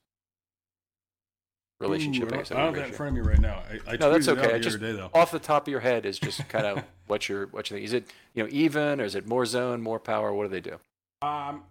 [1.83, 2.31] relationship.
[2.31, 3.63] Ooh, I, I don't have that in front of me right now.
[3.69, 4.59] I, I no, that's okay.
[4.59, 7.69] just day, off the top of your head is just kind of what you're what
[7.69, 7.85] you think.
[7.85, 10.33] Is it you know even or is it more zone, more power?
[10.33, 10.79] What do they do?
[11.21, 11.63] Um,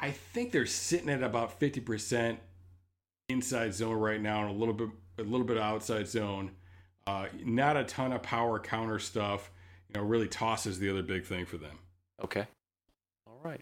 [0.00, 2.38] I think they're sitting at about fifty percent
[3.28, 4.88] inside zone right now, and a little bit
[5.18, 6.52] a little bit outside zone.
[7.06, 9.50] Uh, not a ton of power counter stuff.
[9.88, 11.78] You know, really tosses the other big thing for them.
[12.22, 12.46] Okay.
[13.26, 13.60] All right.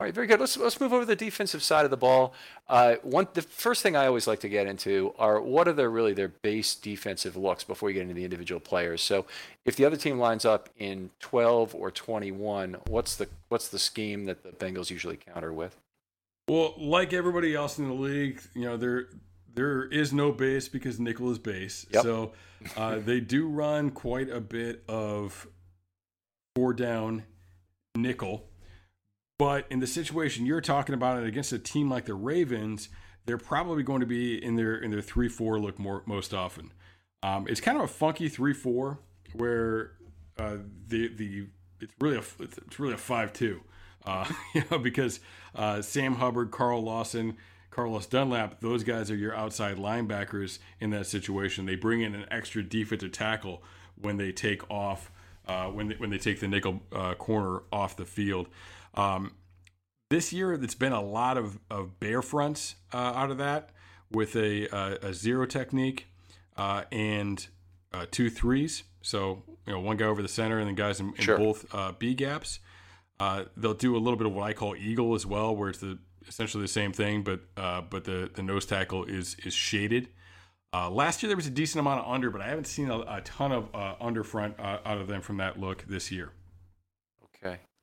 [0.00, 0.40] All right, very good.
[0.40, 2.32] Let's let's move over to the defensive side of the ball.
[2.70, 5.90] Uh, one, the first thing I always like to get into are what are their
[5.90, 9.02] really their base defensive looks before we get into the individual players.
[9.02, 9.26] So,
[9.66, 14.24] if the other team lines up in 12 or 21, what's the what's the scheme
[14.24, 15.76] that the Bengals usually counter with?
[16.48, 19.08] Well, like everybody else in the league, you know there
[19.54, 21.84] there is no base because nickel is base.
[21.90, 22.02] Yep.
[22.02, 22.32] So
[22.74, 25.46] uh, they do run quite a bit of
[26.56, 27.24] four down
[27.94, 28.49] nickel
[29.40, 32.90] but in the situation you're talking about it against a team like the Ravens,
[33.24, 36.74] they're probably going to be in their in their three four look more most often.
[37.22, 38.98] Um, it's kind of a funky three four
[39.32, 39.92] where
[40.38, 41.46] uh, the the
[41.80, 43.62] it's really a it's really a five two,
[44.04, 45.20] uh, you know, because
[45.54, 47.38] uh, Sam Hubbard, Carl Lawson,
[47.70, 51.64] Carlos Dunlap, those guys are your outside linebackers in that situation.
[51.64, 53.62] They bring in an extra defensive tackle
[53.98, 55.10] when they take off
[55.48, 58.46] uh, when they, when they take the nickel uh, corner off the field.
[58.94, 59.32] Um,
[60.10, 63.70] this year, it's been a lot of, of bear fronts uh, out of that
[64.10, 66.08] with a, a, a zero technique
[66.56, 67.46] uh, and
[67.92, 68.82] uh, two threes.
[69.02, 71.38] So, you know, one guy over the center and then guys in, in sure.
[71.38, 72.58] both uh, B gaps.
[73.20, 75.78] Uh, they'll do a little bit of what I call eagle as well, where it's
[75.78, 80.08] the essentially the same thing, but uh, but the, the nose tackle is is shaded.
[80.72, 83.20] last year there was a decent amount of under, but I haven't seen a, a
[83.22, 83.68] ton of
[84.00, 86.32] under front out of them from that look this year.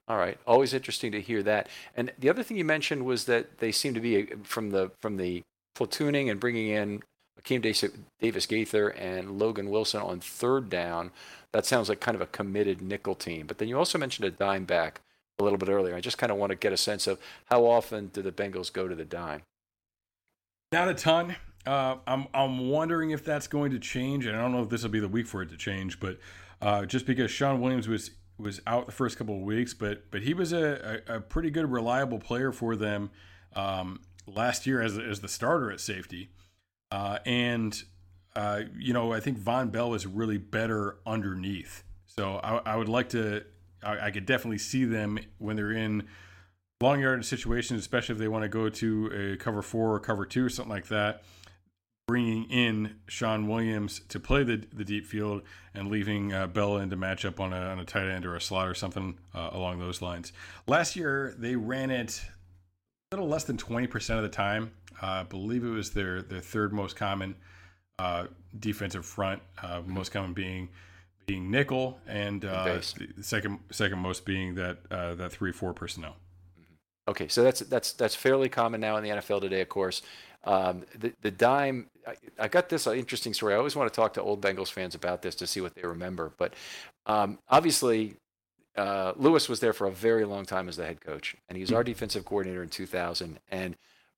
[0.07, 0.37] All right.
[0.47, 1.67] Always interesting to hear that.
[1.95, 5.17] And the other thing you mentioned was that they seem to be from the from
[5.17, 5.43] the
[5.75, 7.03] platooning and bringing in
[7.41, 7.61] Akeem
[8.19, 11.11] Davis Gaither and Logan Wilson on third down.
[11.51, 13.47] That sounds like kind of a committed nickel team.
[13.47, 15.01] But then you also mentioned a dime back
[15.39, 15.95] a little bit earlier.
[15.95, 18.71] I just kind of want to get a sense of how often do the Bengals
[18.71, 19.43] go to the dime?
[20.71, 21.35] Not a ton.
[21.65, 24.83] Uh, I'm I'm wondering if that's going to change, and I don't know if this
[24.83, 25.99] will be the week for it to change.
[25.99, 26.17] But
[26.61, 30.21] uh, just because Shawn Williams was was out the first couple of weeks, but but
[30.21, 33.09] he was a, a, a pretty good, reliable player for them
[33.55, 36.29] um, last year as as the starter at safety,
[36.91, 37.83] uh, and
[38.35, 41.83] uh, you know I think Vonn Bell is really better underneath.
[42.05, 43.43] So I, I would like to,
[43.83, 46.07] I, I, could definitely see them when they're in
[46.81, 50.25] long yard situations, especially if they want to go to a cover four or cover
[50.25, 51.21] two or something like that
[52.07, 55.41] bringing in Shawn Williams to play the the deep field
[55.73, 58.35] and leaving uh, Bell in to match up on a, on a tight end or
[58.35, 60.31] a slot or something uh, along those lines.
[60.65, 62.23] Last year they ran it
[63.11, 64.71] a little less than twenty percent of the time.
[65.03, 67.35] Uh, I believe it was their their third most common
[67.99, 68.27] uh,
[68.57, 70.69] defensive front, uh, most common being
[71.25, 72.79] being nickel, and uh,
[73.15, 76.15] the second second most being that that three four personnel.
[77.09, 80.01] Okay, so that's that's that's fairly common now in the NFL today, of course.
[80.47, 83.53] Um, the, the dime, I, I, got this interesting story.
[83.53, 85.85] I always want to talk to old Bengals fans about this to see what they
[85.85, 86.31] remember.
[86.37, 86.53] But
[87.05, 88.15] um, obviously,
[88.77, 91.63] uh, Lewis was there for a very long time as the head coach, and he
[91.63, 91.87] was our hmm.
[91.87, 93.75] defensive coordinator in 2000 and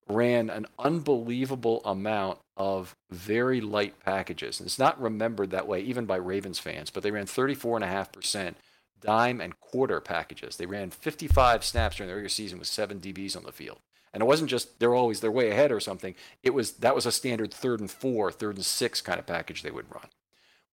[0.08, 4.60] ran an unbelievable amount of very light packages.
[4.60, 8.54] And it's not remembered that way even by Ravens fans, but they ran 34.5%
[9.00, 10.56] dime and quarter packages.
[10.56, 13.80] They ran 55 snaps during the regular season with seven DBs on the field.
[14.12, 16.14] And it wasn't just they're always they're way ahead or something.
[16.42, 19.62] It was that was a standard third and four, third and six kind of package
[19.62, 20.08] they would run.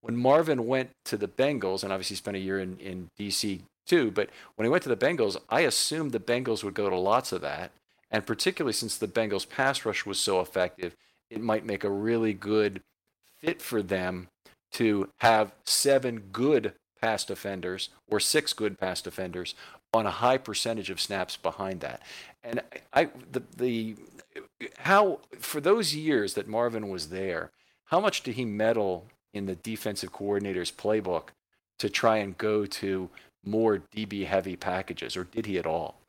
[0.01, 4.11] When Marvin went to the Bengals, and obviously spent a year in, in DC too,
[4.11, 7.31] but when he went to the Bengals, I assumed the Bengals would go to lots
[7.31, 7.71] of that.
[8.09, 10.95] And particularly since the Bengals pass rush was so effective,
[11.29, 12.81] it might make a really good
[13.39, 14.29] fit for them
[14.73, 19.55] to have seven good pass defenders or six good pass defenders
[19.97, 22.01] on a high percentage of snaps behind that.
[22.43, 22.61] And
[22.93, 23.95] I, the, the
[24.79, 27.51] how for those years that Marvin was there,
[27.85, 31.29] how much did he meddle in the defensive coordinator's playbook
[31.79, 33.09] to try and go to
[33.45, 36.01] more DB heavy packages, or did he at all?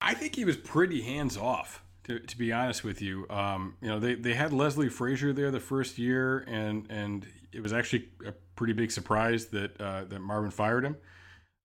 [0.00, 1.82] I think he was pretty hands off.
[2.04, 5.50] To, to be honest with you, um, you know they, they had Leslie Frazier there
[5.50, 10.20] the first year, and and it was actually a pretty big surprise that uh, that
[10.20, 10.96] Marvin fired him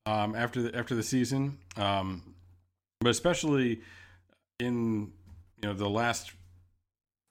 [0.06, 1.58] um, after the after the season.
[1.78, 2.36] Um,
[3.00, 3.82] but especially
[4.60, 5.12] in
[5.62, 6.32] you know the last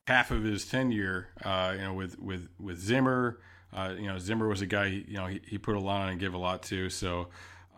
[0.06, 3.38] half of his tenure, uh, you know with with with Zimmer,
[3.72, 6.10] uh, you know Zimmer was a guy you know he, he put a lot on
[6.10, 6.90] and gave a lot to.
[6.90, 7.28] So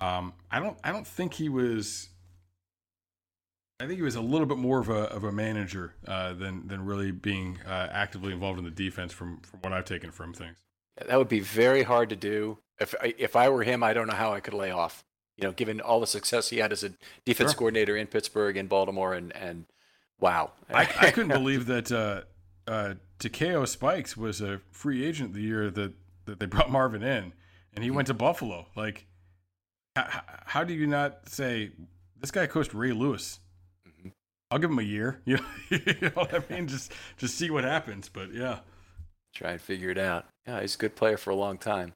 [0.00, 2.08] um, I don't I don't think he was
[3.80, 6.68] I think he was a little bit more of a of a manager uh, than
[6.68, 10.32] than really being uh, actively involved in the defense from from what I've taken from
[10.32, 10.58] things.
[11.06, 12.58] That would be very hard to do.
[12.80, 15.04] If I, if I were him, I don't know how I could lay off.
[15.36, 16.92] You know, given all the success he had as a
[17.24, 17.58] defense sure.
[17.58, 19.66] coordinator in Pittsburgh and Baltimore, and and
[20.20, 22.22] wow, I, I couldn't believe that uh,
[22.70, 25.92] uh, Takeo Spikes was a free agent the year that
[26.26, 27.32] that they brought Marvin in,
[27.72, 27.96] and he mm-hmm.
[27.96, 28.66] went to Buffalo.
[28.76, 29.06] Like,
[29.96, 31.70] how, how do you not say
[32.20, 33.40] this guy coached Ray Lewis?
[34.50, 35.20] I'll give him a year.
[35.24, 35.36] You
[35.70, 36.68] know, you know what I mean?
[36.68, 38.08] Just just see what happens.
[38.08, 38.60] But yeah,
[39.34, 40.26] try and figure it out.
[40.46, 41.94] Yeah, he's a good player for a long time.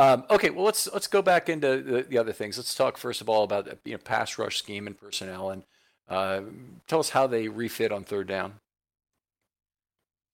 [0.00, 2.56] Um, okay, well let's let's go back into the, the, other things.
[2.56, 5.62] Let's talk first of all about you know pass rush scheme and personnel, and
[6.08, 6.40] uh,
[6.88, 8.54] tell us how they refit on third down.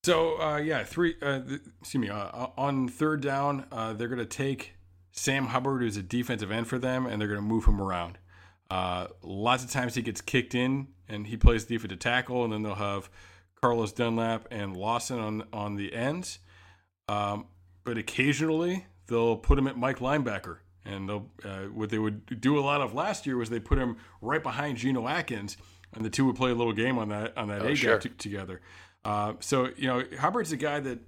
[0.05, 1.17] So uh, yeah, three.
[1.21, 1.41] Uh,
[1.81, 2.09] excuse me.
[2.09, 4.75] Uh, on third down, uh, they're going to take
[5.11, 8.19] Sam Hubbard, who's a defensive end for them, and they're going to move him around.
[8.71, 12.63] Uh, lots of times he gets kicked in and he plays defensive tackle, and then
[12.63, 13.11] they'll have
[13.61, 16.39] Carlos Dunlap and Lawson on on the ends.
[17.09, 17.47] Um,
[17.83, 22.59] but occasionally they'll put him at Mike linebacker, and they'll uh, what they would do
[22.59, 25.57] a lot of last year was they put him right behind Geno Atkins,
[25.95, 27.99] and the two would play a little game on that on that oh, A sure.
[27.99, 28.61] t- together.
[29.05, 30.99] Uh, so you know Hubbard's a guy that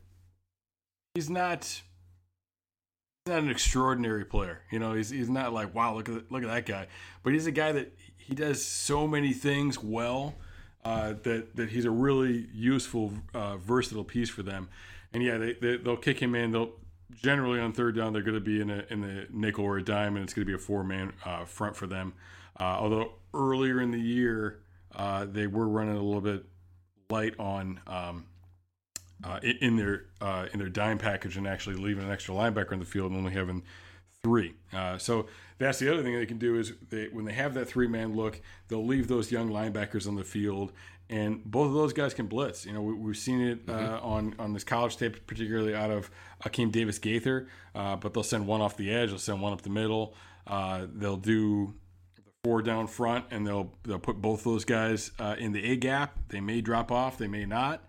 [1.15, 1.83] he's not
[3.27, 4.63] not an extraordinary player.
[4.71, 6.87] You know, he's he's not like wow, look at look at that guy.
[7.23, 10.35] But he's a guy that he does so many things well
[10.85, 14.69] uh, that that he's a really useful, uh, versatile piece for them.
[15.13, 16.53] And yeah, they, they will kick him in.
[16.53, 16.73] They'll
[17.15, 19.85] generally on third down they're going to be in a in the nickel or a
[19.85, 22.15] dime, and it's going to be a four man uh, front for them.
[22.59, 24.61] Uh, although earlier in the year
[24.95, 26.45] uh, they were running a little bit
[27.11, 27.81] light on.
[27.87, 28.27] Um,
[29.25, 32.79] uh, in their uh, in their dime package and actually leaving an extra linebacker in
[32.79, 33.63] the field and only having
[34.23, 34.55] three.
[34.73, 35.27] Uh, so
[35.59, 38.15] that's the other thing they can do is they, when they have that three man
[38.15, 40.73] look, they'll leave those young linebackers on the field,
[41.11, 42.67] and both of those guys can blitz.
[42.67, 44.07] You know, we, have seen it uh, mm-hmm.
[44.07, 46.11] on on this college tape, particularly out of
[46.45, 47.49] Akeem Davis Gaither.
[47.75, 50.15] Uh, but they'll send one off the edge, they'll send one up the middle.
[50.47, 51.75] Uh, they'll do
[52.45, 56.19] four down front, and they'll they'll put both those guys in the A gap.
[56.29, 57.85] They may drop off, they may not.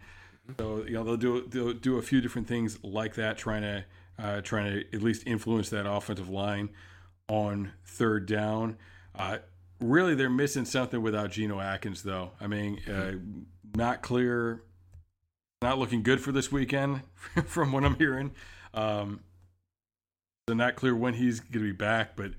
[0.57, 3.85] So you know they'll do they'll do a few different things like that, trying to
[4.17, 6.69] uh, trying to at least influence that offensive line
[7.27, 8.77] on third down.
[9.79, 12.31] Really, they're missing something without Geno Atkins, though.
[12.39, 13.13] I mean, uh,
[13.75, 14.63] not clear,
[15.61, 17.01] not looking good for this weekend,
[17.45, 18.31] from what I'm hearing.
[18.73, 19.21] Um,
[20.47, 22.31] so not clear when he's going to be back, but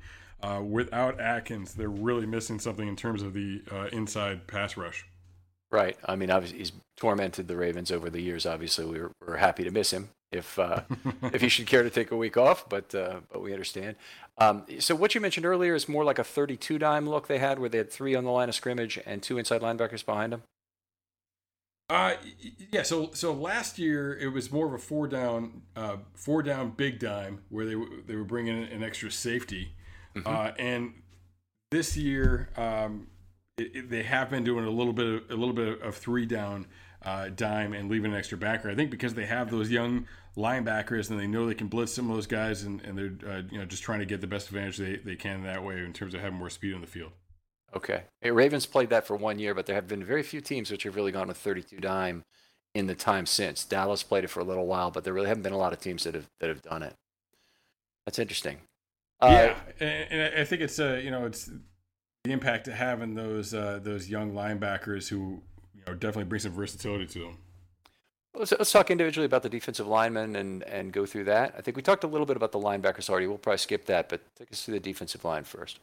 [0.42, 5.06] uh, without Atkins, they're really missing something in terms of the uh, inside pass rush.
[5.70, 5.96] Right.
[6.04, 8.44] I mean, obviously, he's tormented the Ravens over the years.
[8.44, 10.82] Obviously, we were, we're happy to miss him if uh,
[11.22, 13.96] if he should care to take a week off, but uh, but we understand.
[14.38, 17.58] Um, so what you mentioned earlier is more like a 32 dime look they had,
[17.58, 20.42] where they had three on the line of scrimmage and two inside linebackers behind them.
[21.90, 22.14] Uh,
[22.70, 22.82] yeah.
[22.82, 27.00] So so last year it was more of a four down, uh, four down big
[27.00, 27.74] dime where they
[28.06, 29.72] they were bringing in an extra safety,
[30.14, 30.26] mm-hmm.
[30.26, 30.94] uh, and
[31.72, 33.08] this year um,
[33.58, 36.26] it, it, they have been doing a little bit of, a little bit of three
[36.26, 36.66] down
[37.02, 38.70] uh, dime and leaving an extra backer.
[38.70, 40.06] I think because they have those young
[40.36, 43.42] linebackers and they know they can blitz some of those guys and, and they're uh,
[43.50, 45.92] you know just trying to get the best advantage they, they can that way in
[45.92, 47.12] terms of having more speed on the field.
[47.74, 48.02] Okay.
[48.20, 50.82] Hey, Ravens played that for one year, but there have been very few teams which
[50.82, 52.24] have really gone with 32 dime
[52.74, 53.64] in the time since.
[53.64, 55.80] Dallas played it for a little while, but there really haven't been a lot of
[55.80, 56.94] teams that have that have done it.
[58.06, 58.58] That's interesting.
[59.20, 61.50] Uh, yeah, and, and I think it's uh, you know it's
[62.24, 65.42] the impact of having those uh, those young linebackers who
[65.74, 67.38] you know definitely bring some versatility to them.
[68.34, 71.54] Let's, let's talk individually about the defensive linemen and, and go through that.
[71.58, 73.26] I think we talked a little bit about the linebackers already.
[73.26, 75.80] We'll probably skip that, but take us through the defensive line first.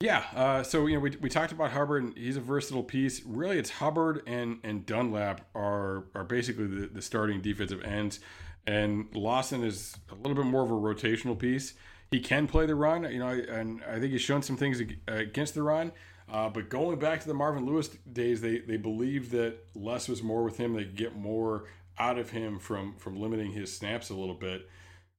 [0.00, 2.02] Yeah, uh, so you know we, we talked about Hubbard.
[2.02, 3.22] And he's a versatile piece.
[3.24, 8.20] Really, it's Hubbard and and Dunlap are are basically the, the starting defensive ends,
[8.66, 11.74] and Lawson is a little bit more of a rotational piece
[12.10, 15.54] he can play the run, you know, and I think he's shown some things against
[15.54, 15.92] the run.
[16.30, 20.22] Uh, but going back to the Marvin Lewis days, they they believed that less was
[20.22, 20.74] more with him.
[20.74, 21.64] They could get more
[21.98, 24.68] out of him from from limiting his snaps a little bit.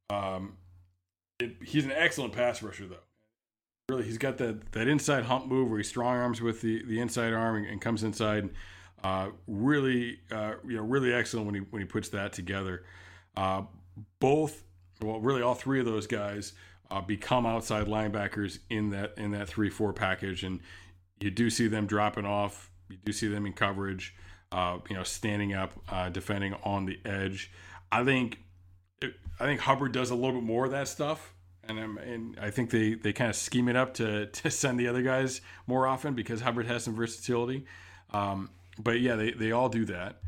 [0.09, 0.57] Um,
[1.39, 3.03] it, he's an excellent pass rusher, though.
[3.89, 6.99] Really, he's got that that inside hump move where he strong arms with the the
[6.99, 8.49] inside arm and, and comes inside.
[9.03, 12.84] Uh, really, uh, you know, really excellent when he when he puts that together.
[13.36, 13.64] Uh,
[14.20, 14.64] both,
[15.01, 16.53] well, really all three of those guys
[16.89, 20.59] uh, become outside linebackers in that in that three four package, and
[21.22, 22.69] you do see them dropping off.
[22.89, 24.15] You do see them in coverage.
[24.51, 27.51] Uh, you know, standing up, uh, defending on the edge.
[27.89, 28.39] I think,
[29.01, 32.51] I think Hubbard does a little bit more of that stuff, and um, and I
[32.51, 35.88] think they they kind of scheme it up to to send the other guys more
[35.88, 37.65] often because Hubbard has some versatility.
[38.11, 40.22] Um, but yeah, they, they all do that.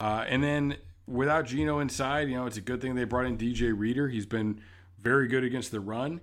[0.00, 0.76] Uh, and then
[1.06, 4.08] without Geno inside, you know, it's a good thing they brought in DJ Reader.
[4.08, 4.60] He's been
[5.00, 6.20] very good against the run,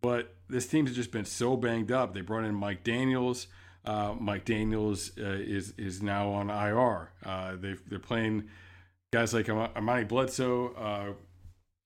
[0.00, 2.14] but this team's just been so banged up.
[2.14, 3.46] They brought in Mike Daniels.
[3.86, 7.10] Uh, Mike Daniels uh, is is now on IR.
[7.24, 8.48] Uh, they they're playing
[9.12, 11.12] guys like Amani Bledsoe, uh,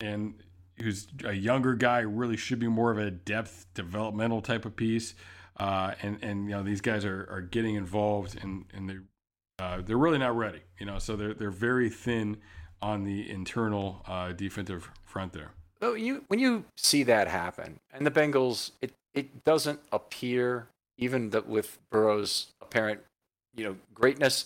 [0.01, 0.35] and
[0.79, 5.15] who's a younger guy, really should be more of a depth developmental type of piece.
[5.59, 8.97] Uh, and and you know these guys are, are getting involved and and they
[9.63, 10.99] uh, they're really not ready, you know.
[10.99, 12.39] So they're they're very thin
[12.81, 14.03] on the internal
[14.37, 15.51] defensive front there.
[15.83, 20.69] So you when you see that happen, and the Bengals, it it doesn't appear
[21.01, 23.01] even that with Burrow's apparent,
[23.57, 24.45] you know, greatness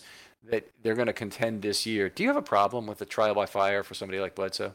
[0.49, 2.09] that they're going to contend this year.
[2.09, 4.73] Do you have a problem with the trial by fire for somebody like Bledsoe?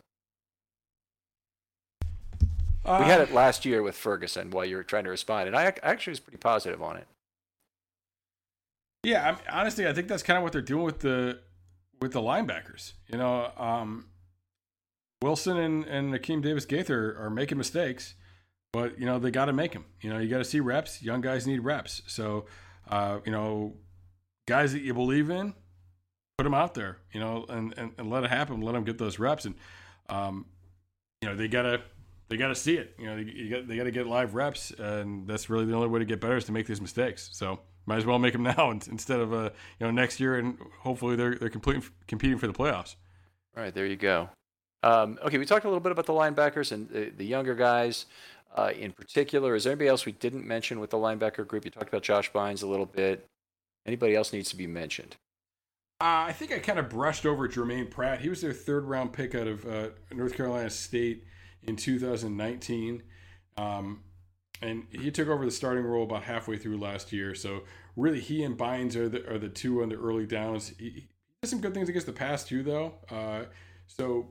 [2.84, 5.48] Uh, we had uh, it last year with Ferguson while you were trying to respond,
[5.48, 7.06] and I actually was pretty positive on it.
[9.02, 11.40] Yeah, I mean, honestly, I think that's kind of what they're doing with the
[12.00, 12.92] with the linebackers.
[13.08, 14.06] You know, um,
[15.22, 18.14] Wilson and and Akeem Davis Gaither are making mistakes,
[18.72, 19.84] but you know they got to make them.
[20.00, 21.02] You know, you got to see reps.
[21.02, 22.02] Young guys need reps.
[22.06, 22.46] So,
[22.88, 23.74] uh, you know,
[24.46, 25.54] guys that you believe in,
[26.38, 26.98] put them out there.
[27.12, 28.60] You know, and and, and let it happen.
[28.60, 29.54] Let them get those reps, and
[30.08, 30.46] um,
[31.20, 31.82] you know they gotta
[32.28, 32.94] they gotta see it.
[32.98, 35.88] You know, they, got, they got to get live reps, and that's really the only
[35.88, 37.28] way to get better is to make these mistakes.
[37.32, 40.56] So might as well make them now instead of uh, you know next year, and
[40.80, 42.94] hopefully they're they're competing competing for the playoffs.
[43.56, 44.30] All right, there you go.
[44.82, 48.06] Um, okay, we talked a little bit about the linebackers and the, the younger guys
[48.56, 49.54] uh, in particular.
[49.54, 51.64] Is there anybody else we didn't mention with the linebacker group?
[51.64, 53.28] You talked about Josh Bynes a little bit.
[53.86, 55.16] Anybody else needs to be mentioned?
[56.00, 58.20] Uh, I think I kind of brushed over Jermaine Pratt.
[58.20, 61.24] He was their third round pick out of uh, North Carolina State
[61.62, 63.02] in 2019.
[63.56, 64.00] Um,
[64.62, 67.34] and he took over the starting role about halfway through last year.
[67.34, 67.64] So
[67.96, 70.72] really, he and Bynes are the are the two on the early downs.
[70.78, 71.08] He, he
[71.42, 72.94] did some good things against the pass too, though.
[73.10, 73.44] Uh,
[73.86, 74.28] so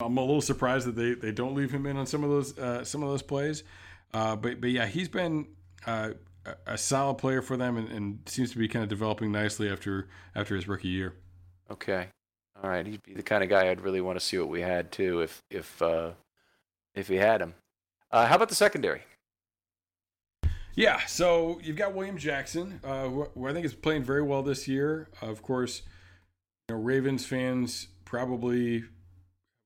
[0.00, 2.56] I'm a little surprised that they, they don't leave him in on some of those
[2.56, 3.64] uh, some of those plays.
[4.14, 5.46] Uh, but but yeah, he's been
[5.86, 6.10] uh,
[6.66, 10.08] a solid player for them and, and, seems to be kind of developing nicely after
[10.34, 11.14] after his rookie year.
[11.70, 12.08] Okay,
[12.62, 14.60] all right, he'd be the kind of guy I'd really want to see what we
[14.60, 16.12] had too if if uh,
[16.94, 17.54] if we had him.
[18.10, 19.02] Uh, how about the secondary?
[20.74, 24.44] Yeah, so you've got William Jackson, uh, who, who, I think is playing very well
[24.44, 25.08] this year.
[25.20, 25.82] Of course,
[26.68, 28.84] you know, Ravens fans probably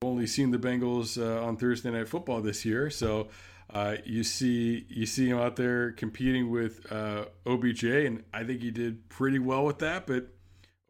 [0.03, 3.29] only seen the Bengals uh, on Thursday Night Football this year, so
[3.73, 8.61] uh, you see you see him out there competing with uh, OBJ, and I think
[8.61, 10.07] he did pretty well with that.
[10.07, 10.29] But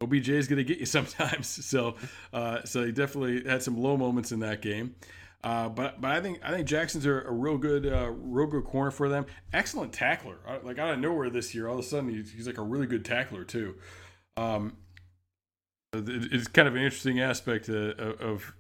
[0.01, 1.97] OBJ is going to get you sometimes, so
[2.33, 4.97] uh, so he definitely had some low moments in that game.
[5.45, 8.65] Uh, but but I think I think Jackson's a, a real good uh, real good
[8.65, 9.27] corner for them.
[9.53, 10.39] Excellent tackler.
[10.63, 12.87] Like out of nowhere this year, all of a sudden he's, he's like a really
[12.87, 13.77] good tackler too.
[14.37, 14.77] Um,
[15.95, 18.55] it's kind of an interesting aspect of, of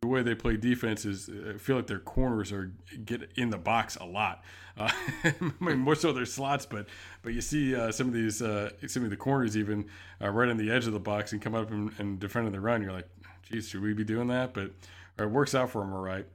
[0.00, 1.04] the way they play defense.
[1.04, 2.72] Is uh, I feel like their corners are
[3.04, 4.42] get in the box a lot.
[4.76, 4.90] Uh,
[5.24, 6.86] I mean, more so their slots, but
[7.22, 9.86] but you see uh, some of these uh, some of the corners even
[10.22, 12.60] uh, right on the edge of the box and come up and, and defending the
[12.60, 12.82] run.
[12.82, 13.08] You're like,
[13.50, 14.54] geez, should we be doing that?
[14.54, 14.70] But
[15.18, 16.26] it works out for them, all right.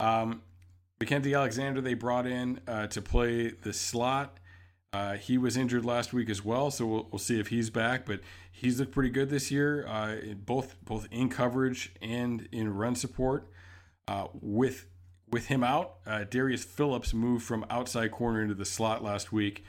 [0.00, 0.42] Um,
[1.00, 4.38] Mackenzie Alexander they brought in uh, to play the slot.
[4.92, 8.06] Uh, he was injured last week as well, so we'll, we'll see if he's back.
[8.06, 8.20] But
[8.50, 13.48] he's looked pretty good this year, uh, both both in coverage and in run support.
[14.06, 14.86] Uh, with
[15.30, 19.64] with him out, uh, Darius Phillips moved from outside corner into the slot last week.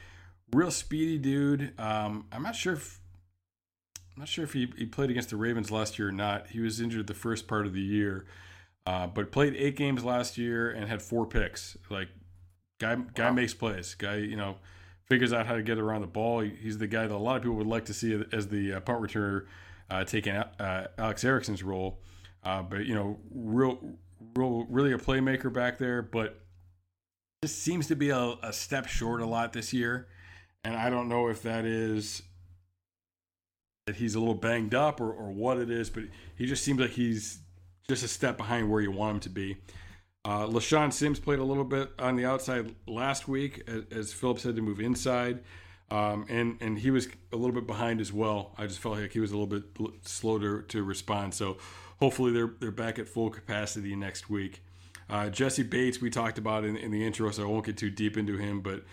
[0.54, 1.74] Real speedy dude.
[1.78, 3.02] Um, I'm not sure if
[4.20, 6.48] I'm not sure if he, he played against the Ravens last year or not.
[6.48, 8.26] He was injured the first part of the year.
[8.86, 11.78] Uh, but played eight games last year and had four picks.
[11.90, 12.10] Like
[12.80, 13.34] guy, guy wow.
[13.34, 13.94] makes plays.
[13.96, 14.56] Guy, you know,
[15.10, 16.42] figures out how to get around the ball.
[16.42, 18.80] He's the guy that a lot of people would like to see as the uh,
[18.80, 19.46] punt returner,
[19.90, 22.00] uh, taking uh, Alex Erickson's role.
[22.44, 23.80] Uh, but you know, real,
[24.36, 26.02] real, really a playmaker back there.
[26.02, 26.42] But
[27.44, 30.08] just seems to be a, a step short a lot this year.
[30.64, 32.22] and I don't know if that is
[33.88, 36.04] that he's a little banged up or, or what it is, but
[36.36, 37.40] he just seems like he's
[37.88, 39.58] just a step behind where you want him to be.
[40.26, 44.44] Uh, LeShaun Sims played a little bit on the outside last week, as, as Phillips
[44.44, 45.40] had to move inside,
[45.92, 48.54] um, and and he was a little bit behind as well.
[48.58, 49.64] I just felt like he was a little bit
[50.06, 51.34] slow to, to respond.
[51.34, 51.58] So
[52.00, 54.62] hopefully they're they're back at full capacity next week.
[55.10, 57.90] Uh, Jessie Bates we talked about in, in the intro, so I won't get too
[57.90, 58.84] deep into him, but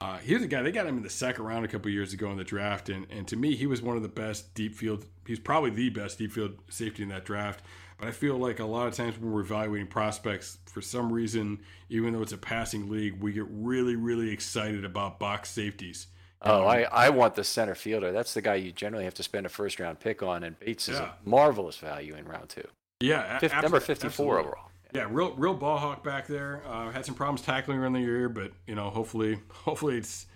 [0.00, 2.36] uh, a guy they got him in the second round a couple years ago in
[2.36, 5.06] the draft, and and to me he was one of the best deep field.
[5.26, 7.62] He's probably the best deep field safety in that draft.
[8.02, 11.60] But I feel like a lot of times when we're evaluating prospects, for some reason,
[11.88, 16.08] even though it's a passing league, we get really really excited about box safeties.
[16.40, 18.10] Oh, I, I want the center fielder.
[18.10, 20.88] That's the guy you generally have to spend a first round pick on, and Bates
[20.88, 22.66] is a marvelous value in round two.
[22.98, 24.72] Yeah, number fifty four overall.
[24.92, 26.60] Yeah, real real ball hawk back there.
[26.66, 30.26] Uh, had some problems tackling around the year, but you know, hopefully, hopefully it's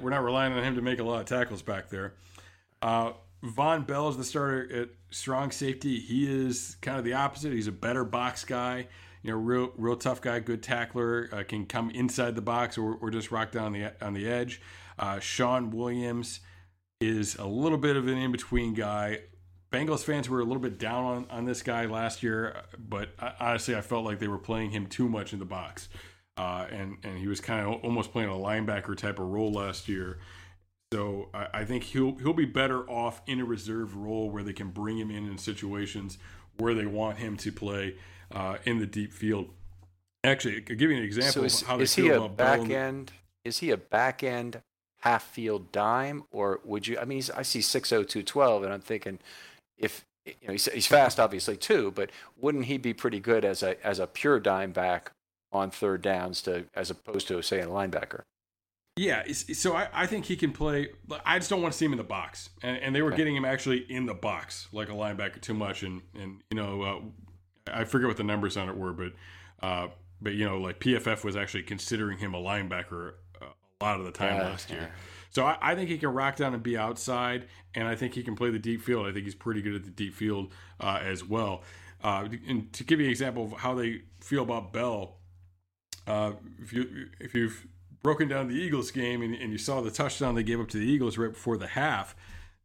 [0.00, 2.14] we're not relying on him to make a lot of tackles back there.
[2.80, 3.12] Uh,
[3.44, 5.98] Vonn Bell is the starter at strong safety.
[5.98, 7.52] He is kind of the opposite.
[7.52, 8.88] He's a better box guy.
[9.22, 11.28] You know, real real tough guy, good tackler.
[11.32, 14.60] Uh, can come inside the box or, or just rock down the on the edge.
[14.98, 16.40] Uh, Shawn Williams
[17.00, 19.20] is a little bit of an in between guy.
[19.72, 23.32] Bengals fans were a little bit down on, on this guy last year, but I,
[23.40, 25.88] honestly, I felt like they were playing him too much in the box.
[26.36, 29.88] Uh, and, and he was kind of almost playing a linebacker type of role last
[29.88, 30.18] year.
[30.92, 34.52] So I, I, think he'll he'll be better off in a reserve role where they
[34.52, 36.18] can bring him in in situations
[36.58, 37.94] where they want him to play
[38.32, 39.50] uh, in the deep field.
[40.24, 42.22] Actually, I'll give you an example so is, of how they is feel he a
[42.22, 43.12] about back end?
[43.44, 44.62] Is he a back end
[45.02, 46.98] half field dime, or would you?
[46.98, 49.20] I mean, I see six oh two twelve, and I'm thinking
[49.78, 53.62] if you know he's, he's fast obviously too, but wouldn't he be pretty good as
[53.62, 55.12] a as a pure dime back
[55.52, 58.22] on third downs to as opposed to say a linebacker?
[58.96, 60.88] Yeah, so I, I think he can play.
[61.24, 63.18] I just don't want to see him in the box, and, and they were okay.
[63.18, 66.82] getting him actually in the box like a linebacker too much, and and you know
[66.82, 67.00] uh,
[67.72, 69.12] I forget what the numbers on it were, but
[69.62, 69.88] uh,
[70.20, 73.46] but you know like PFF was actually considering him a linebacker uh,
[73.80, 74.90] a lot of the time last year.
[75.30, 78.22] So I, I, think he can rock down and be outside, and I think he
[78.22, 79.06] can play the deep field.
[79.06, 81.62] I think he's pretty good at the deep field uh, as well.
[82.02, 85.18] Uh, and to give you an example of how they feel about Bell,
[86.06, 87.66] uh, if you if you've
[88.02, 90.78] broken down the Eagles game and, and you saw the touchdown they gave up to
[90.78, 92.14] the Eagles right before the half,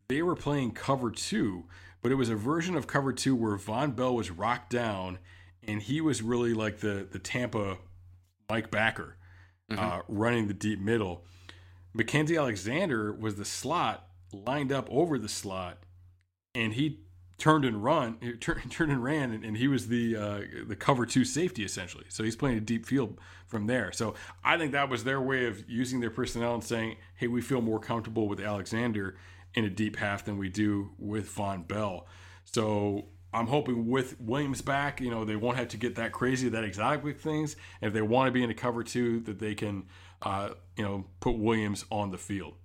[0.08, 1.66] they were playing cover two,
[2.02, 5.20] but it was a version of cover two where Vonn Bell was rocked down,
[5.64, 7.78] and he was really like the the Tampa
[8.50, 9.18] Mike Backer,
[9.72, 9.84] mm-hmm.
[9.84, 11.24] uh, running the deep middle
[11.96, 15.78] Mackenzie Alexander was the slot lined up over the slot,
[16.54, 17.05] and he
[17.38, 21.26] turned and run, turned, and ran, and, and he was the uh, the cover two
[21.26, 22.06] safety essentially.
[22.10, 23.92] So he's playing a deep field from there.
[23.92, 27.42] So I think that was their way of using their personnel and saying, "Hey, we
[27.42, 29.18] feel more comfortable with Alexander
[29.54, 32.08] in a deep half than we do with Vonn Bell."
[32.46, 36.48] So I'm hoping with Williams back, you know, they won't have to get that crazy,
[36.50, 37.58] that exotic with things.
[37.82, 39.88] And if they want to be in a cover two, that they can
[40.22, 42.56] uh, you know, put Williams on the field.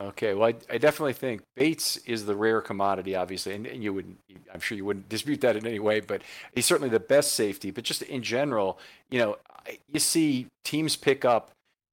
[0.00, 3.92] Okay, well, I, I, definitely think Bates is the rare commodity, obviously, and, and you
[3.92, 4.18] wouldn't,
[4.52, 6.00] I'm sure you wouldn't dispute that in any way.
[6.00, 6.22] But
[6.54, 7.70] he's certainly the best safety.
[7.70, 8.78] But just in general,
[9.10, 9.36] you know,
[9.92, 11.50] you see teams pick up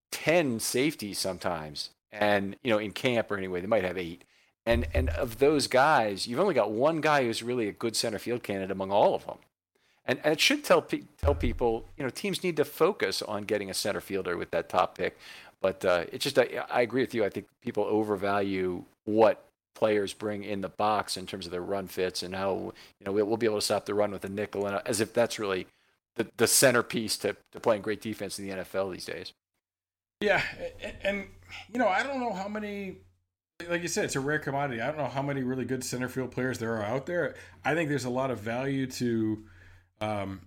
[0.09, 4.23] ten safeties sometimes, and you know, in camp or anyway, they might have eight.
[4.65, 8.19] And and of those guys, you've only got one guy who's really a good center
[8.19, 9.39] field candidate among all of them.
[10.05, 10.81] And, and it should tell
[11.17, 14.69] tell people, you know, teams need to focus on getting a center fielder with that
[14.69, 15.17] top pick.
[15.61, 17.25] But uh, it's just, I, I agree with you.
[17.25, 19.43] I think people overvalue what
[19.75, 23.11] players bring in the box in terms of their run fits and how you know
[23.11, 25.67] we'll be able to stop the run with a nickel and as if that's really
[26.15, 29.33] the, the centerpiece to, to playing great defense in the NFL these days.
[30.19, 30.41] Yeah,
[30.81, 31.27] and, and
[31.71, 32.97] you know I don't know how many
[33.69, 34.81] like you said, it's a rare commodity.
[34.81, 37.35] I don't know how many really good center field players there are out there.
[37.65, 39.43] I think there's a lot of value to
[39.99, 40.41] um,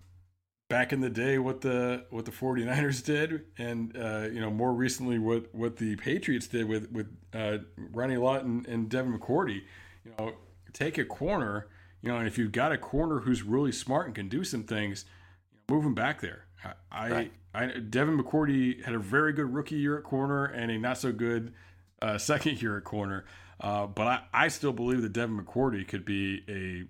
[0.71, 4.73] back in the day what the what the 49ers did and uh, you know more
[4.73, 9.63] recently what what the Patriots did with with uh, Ronnie Lott and, and Devin McCourty
[10.05, 10.33] you know
[10.73, 11.67] take a corner
[12.01, 14.63] you know and if you've got a corner who's really smart and can do some
[14.63, 15.05] things
[15.53, 16.47] you know, move him back there
[16.91, 17.33] I, right.
[17.53, 21.13] I, Devin McCourty had a very good rookie year at corner and a not so
[21.13, 21.53] good
[22.01, 23.25] uh, second year at corner
[23.61, 26.89] uh, but I, I still believe that Devin McCourty could be a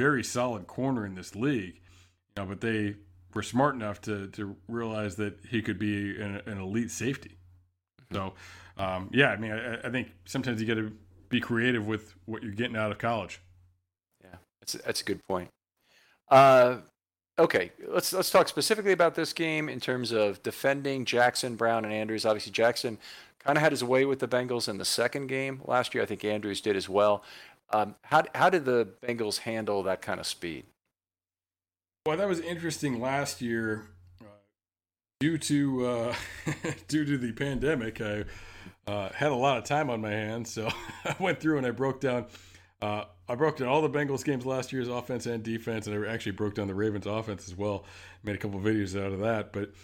[0.00, 1.80] very solid corner in this league.
[2.36, 2.96] You know, but they
[3.34, 7.36] were smart enough to to realize that he could be an, an elite safety.
[8.02, 8.16] Mm-hmm.
[8.16, 8.34] So,
[8.76, 10.92] um, yeah, I mean, I, I think sometimes you got to
[11.28, 13.40] be creative with what you're getting out of college.
[14.22, 15.48] Yeah, that's that's a good point.
[16.28, 16.78] Uh,
[17.38, 21.94] okay, let's let's talk specifically about this game in terms of defending Jackson, Brown, and
[21.94, 22.26] Andrews.
[22.26, 22.98] Obviously, Jackson
[23.38, 26.02] kind of had his way with the Bengals in the second game last year.
[26.02, 27.22] I think Andrews did as well.
[27.72, 30.64] Um, how how did the Bengals handle that kind of speed?
[32.06, 33.90] Well, that was interesting last year.
[34.22, 34.24] Uh,
[35.20, 36.14] due to uh,
[36.88, 38.24] due to the pandemic, I
[38.86, 40.70] uh, had a lot of time on my hands, so
[41.04, 42.24] I went through and I broke down.
[42.80, 46.10] Uh, I broke down all the Bengals games last year's offense and defense, and I
[46.10, 47.84] actually broke down the Ravens offense as well.
[48.22, 49.74] Made a couple videos out of that, but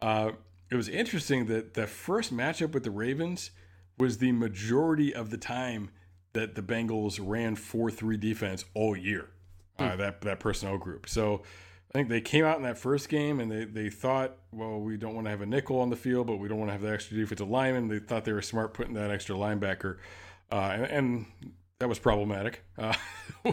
[0.00, 0.30] uh,
[0.70, 3.50] it was interesting that the first matchup with the Ravens
[3.98, 5.90] was the majority of the time
[6.32, 9.28] that the Bengals ran four three defense all year.
[9.78, 9.98] Uh, hmm.
[9.98, 11.06] that that personnel group.
[11.06, 11.42] So
[11.90, 14.96] I think they came out in that first game and they, they thought, well, we
[14.96, 16.82] don't want to have a nickel on the field, but we don't want to have
[16.82, 17.88] the extra defensive lineman.
[17.88, 19.98] They thought they were smart putting that extra linebacker,
[20.50, 21.26] uh, and, and,
[21.78, 22.64] that was problematic.
[22.78, 22.94] Uh,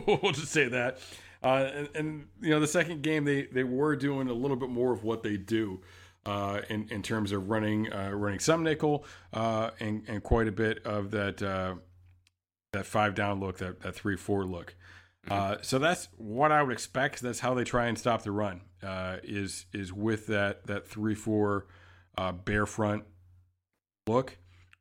[0.07, 0.97] we'll just say that.
[1.43, 4.69] Uh, and, and, you know, the second game they they were doing a little bit
[4.69, 5.81] more of what they do.
[6.25, 10.51] Uh, in in terms of running uh, running some nickel uh, and and quite a
[10.53, 11.37] bit of that
[12.71, 14.73] that five down look that that three four look.
[15.29, 17.21] Uh, so that's what I would expect.
[17.21, 18.61] That's how they try and stop the run.
[18.81, 21.67] Uh, is is with that that three four
[22.17, 23.05] uh, bear front
[24.07, 24.37] look.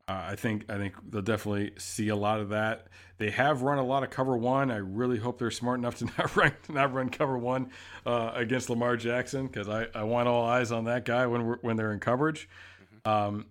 [0.08, 2.88] Uh, I think I think they'll definitely see a lot of that.
[3.18, 4.72] They have run a lot of cover one.
[4.72, 7.70] I really hope they're smart enough to not run not run cover one
[8.04, 11.76] uh, against Lamar Jackson because I, I want all eyes on that guy when when
[11.76, 12.48] they're in coverage.
[13.06, 13.10] Mm-hmm.
[13.10, 13.46] Um,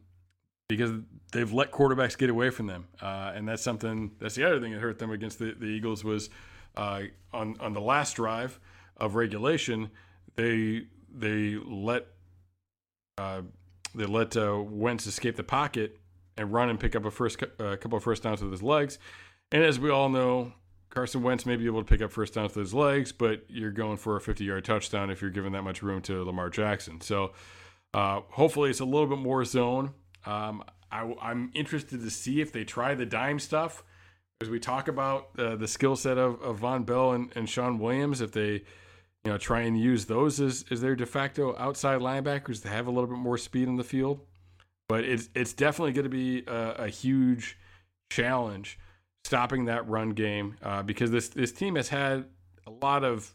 [0.68, 0.92] because
[1.34, 4.12] they've let quarterbacks get away from them, uh, and that's something.
[4.20, 6.30] That's the other thing that hurt them against the, the Eagles was
[6.76, 7.04] uh,
[7.34, 8.60] on on the last drive
[8.98, 9.92] of regulation,
[10.36, 10.84] they
[11.14, 12.08] they let
[13.18, 13.42] uh,
[13.94, 15.98] they let uh, Wentz escape the pocket
[16.38, 18.98] and run and pick up a first a couple of first downs with his legs.
[19.52, 20.54] And as we all know,
[20.90, 23.72] Carson Wentz may be able to pick up first downs with his legs, but you're
[23.72, 27.02] going for a 50 yard touchdown if you're giving that much room to Lamar Jackson.
[27.02, 27.34] So
[27.94, 29.94] uh, hopefully it's a little bit more zone.
[30.26, 33.84] Um, I, I'm interested to see if they try the dime stuff
[34.42, 37.78] as we talk about uh, the skill set of, of Vonn Bell and, and Shawn
[37.78, 38.64] Williams, if they,
[39.24, 42.88] you know, try and use those as, as their de facto outside linebackers to have
[42.88, 44.20] a little bit more speed in the field.
[44.90, 47.58] But it's it's definitely going to be a, a, huge
[48.10, 48.78] challenge
[49.24, 52.26] stopping that run game uh, because this this team has had
[52.68, 53.34] a lot of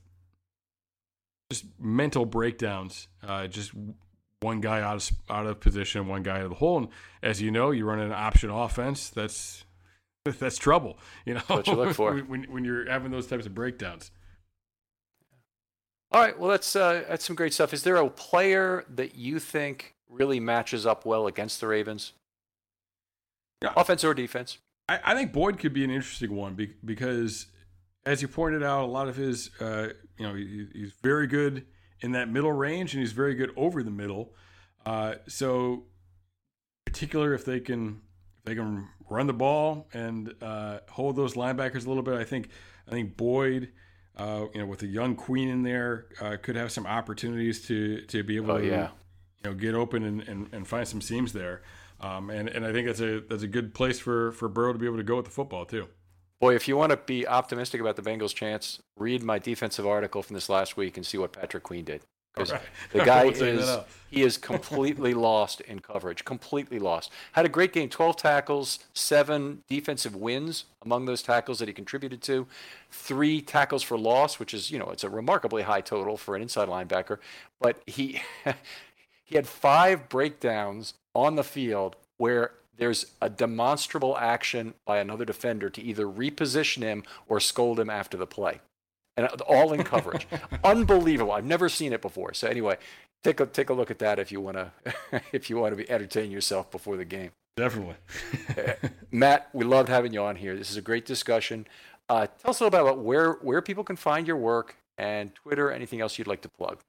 [1.51, 3.09] just mental breakdowns.
[3.27, 3.73] Uh, just
[4.41, 6.77] one guy out of out of position, one guy out of the hole.
[6.77, 6.89] And
[7.23, 9.09] as you know, you run an option offense.
[9.09, 9.65] That's
[10.39, 10.99] that's trouble.
[11.25, 14.11] You know, that's what you look for when, when you're having those types of breakdowns.
[16.13, 17.75] All right, well, that's uh, that's some great stuff.
[17.75, 22.13] Is there a player that you think really matches up well against the Ravens?
[23.63, 23.73] Yeah.
[23.77, 24.59] Offense or defense?
[24.89, 27.47] I, I think Boyd could be an interesting one because,
[28.05, 29.89] as you pointed out, a lot of his, uh,
[30.19, 31.67] you know, he, he's very good
[32.01, 34.35] in that middle range and he's very good over the middle.
[34.85, 35.85] Uh, so,
[36.85, 38.01] particular if they can
[38.39, 42.15] if they can run the ball and uh, hold those linebackers a little bit.
[42.15, 42.49] I think
[42.87, 43.71] I think Boyd,
[44.17, 48.03] uh, you know, with a young Queen in there, uh, could have some opportunities to
[48.03, 48.89] to be able oh, to yeah.
[49.45, 51.63] you know get open and, and, and find some seams there.
[52.01, 54.79] Um, and and I think that's a that's a good place for for Burrow to
[54.79, 55.89] be able to go with the football too.
[56.39, 60.23] Boy, if you want to be optimistic about the Bengals' chance, read my defensive article
[60.23, 62.03] from this last week and see what Patrick Queen did.
[62.37, 62.61] Because right.
[62.93, 63.79] the guy is
[64.11, 67.11] he is completely lost in coverage, completely lost.
[67.33, 72.23] Had a great game, 12 tackles, seven defensive wins among those tackles that he contributed
[72.23, 72.47] to,
[72.91, 76.43] three tackles for loss, which is you know it's a remarkably high total for an
[76.43, 77.19] inside linebacker.
[77.61, 78.21] But he
[79.25, 85.71] he had five breakdowns on the field where there's a demonstrable action by another defender
[85.71, 88.61] to either reposition him or scold him after the play
[89.17, 90.27] and all in coverage.
[90.65, 91.33] Unbelievable.
[91.33, 92.35] I've never seen it before.
[92.35, 92.79] So anyway,
[93.25, 94.73] take a take a look at that if you want to
[95.33, 97.31] if you want to be entertain yourself before the game.
[97.57, 97.97] Definitely.
[99.11, 100.57] Matt, we loved having you on here.
[100.57, 101.67] This is a great discussion.
[102.09, 105.35] Uh, tell us a little bit about where where people can find your work and
[105.35, 105.71] Twitter.
[105.71, 106.81] Anything else you'd like to plug?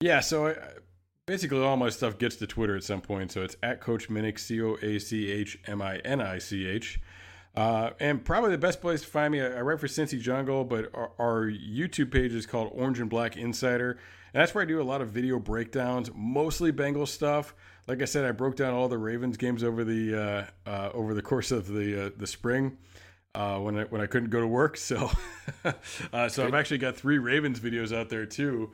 [0.00, 0.20] Yeah.
[0.20, 0.48] So.
[0.48, 0.54] I,
[1.26, 3.30] basically, all my stuff gets to Twitter at some point.
[3.30, 6.66] So it's at Coach Minich, C O A C H M I N I C
[6.66, 7.00] H.
[7.58, 10.90] Uh, and probably the best place to find me, I write for Cincy Jungle, but
[10.94, 13.98] our, our, YouTube page is called Orange and Black Insider.
[14.32, 17.56] And that's where I do a lot of video breakdowns, mostly Bengals stuff.
[17.88, 21.14] Like I said, I broke down all the Ravens games over the uh, uh, over
[21.14, 22.78] the course of the uh, the spring
[23.34, 24.78] uh, when I when I couldn't go to work.
[24.88, 25.10] So
[26.12, 28.70] uh, so I've actually got three Ravens videos out there too,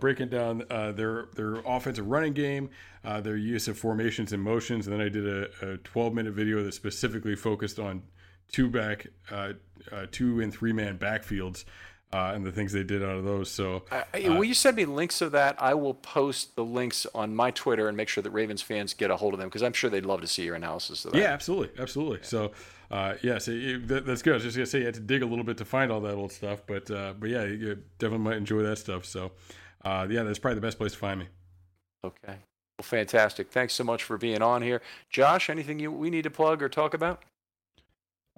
[0.00, 2.70] breaking down their their offensive running game,
[3.04, 6.62] their use of formations and motions, and then I did a, a 12 minute video
[6.64, 8.02] that specifically focused on
[8.50, 9.52] two back, uh,
[9.92, 11.64] uh, two and three man backfields
[12.12, 13.50] uh, and the things they did out of those.
[13.50, 15.60] So, uh, will you send me links of that?
[15.60, 19.10] I will post the links on my Twitter and make sure that Ravens fans get
[19.10, 21.18] a hold of them because I'm sure they'd love to see your analysis of that.
[21.18, 22.20] Yeah, absolutely, absolutely.
[22.22, 22.52] So,
[22.90, 24.32] uh, yeah, so that, that's good.
[24.32, 26.00] I was just gonna say you had to dig a little bit to find all
[26.00, 29.04] that old stuff, but uh, but yeah, you definitely might enjoy that stuff.
[29.04, 29.32] So,
[29.84, 31.26] uh, yeah, that's probably the best place to find me.
[32.04, 32.36] Okay.
[32.78, 33.50] Well, fantastic.
[33.50, 35.50] Thanks so much for being on here, Josh.
[35.50, 37.24] Anything you we need to plug or talk about?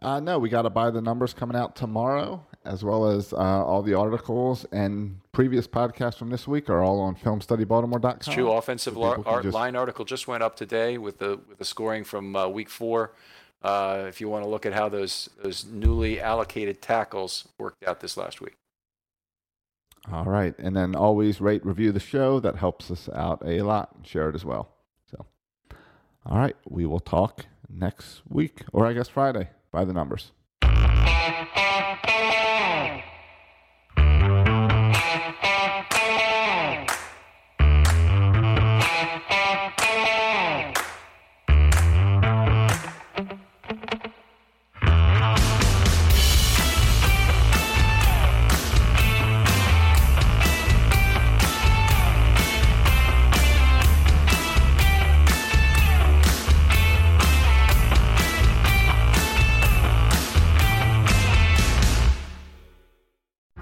[0.02, 3.36] Uh, no, we got to buy the numbers coming out tomorrow, as well as uh,
[3.36, 8.16] all the articles and previous podcasts from this week are all on filmstudybaltimore.com.
[8.16, 8.51] It's true.
[8.51, 9.55] Offensive so art, just...
[9.55, 13.12] line article just went up today with the with the scoring from uh, week four.
[13.62, 18.00] Uh, if you want to look at how those those newly allocated tackles worked out
[18.00, 18.56] this last week.
[20.10, 22.40] All right, and then always rate review the show.
[22.40, 23.90] That helps us out a lot.
[24.02, 24.70] Share it as well.
[25.10, 25.26] So,
[26.24, 30.32] all right, we will talk next week, or I guess Friday by the numbers.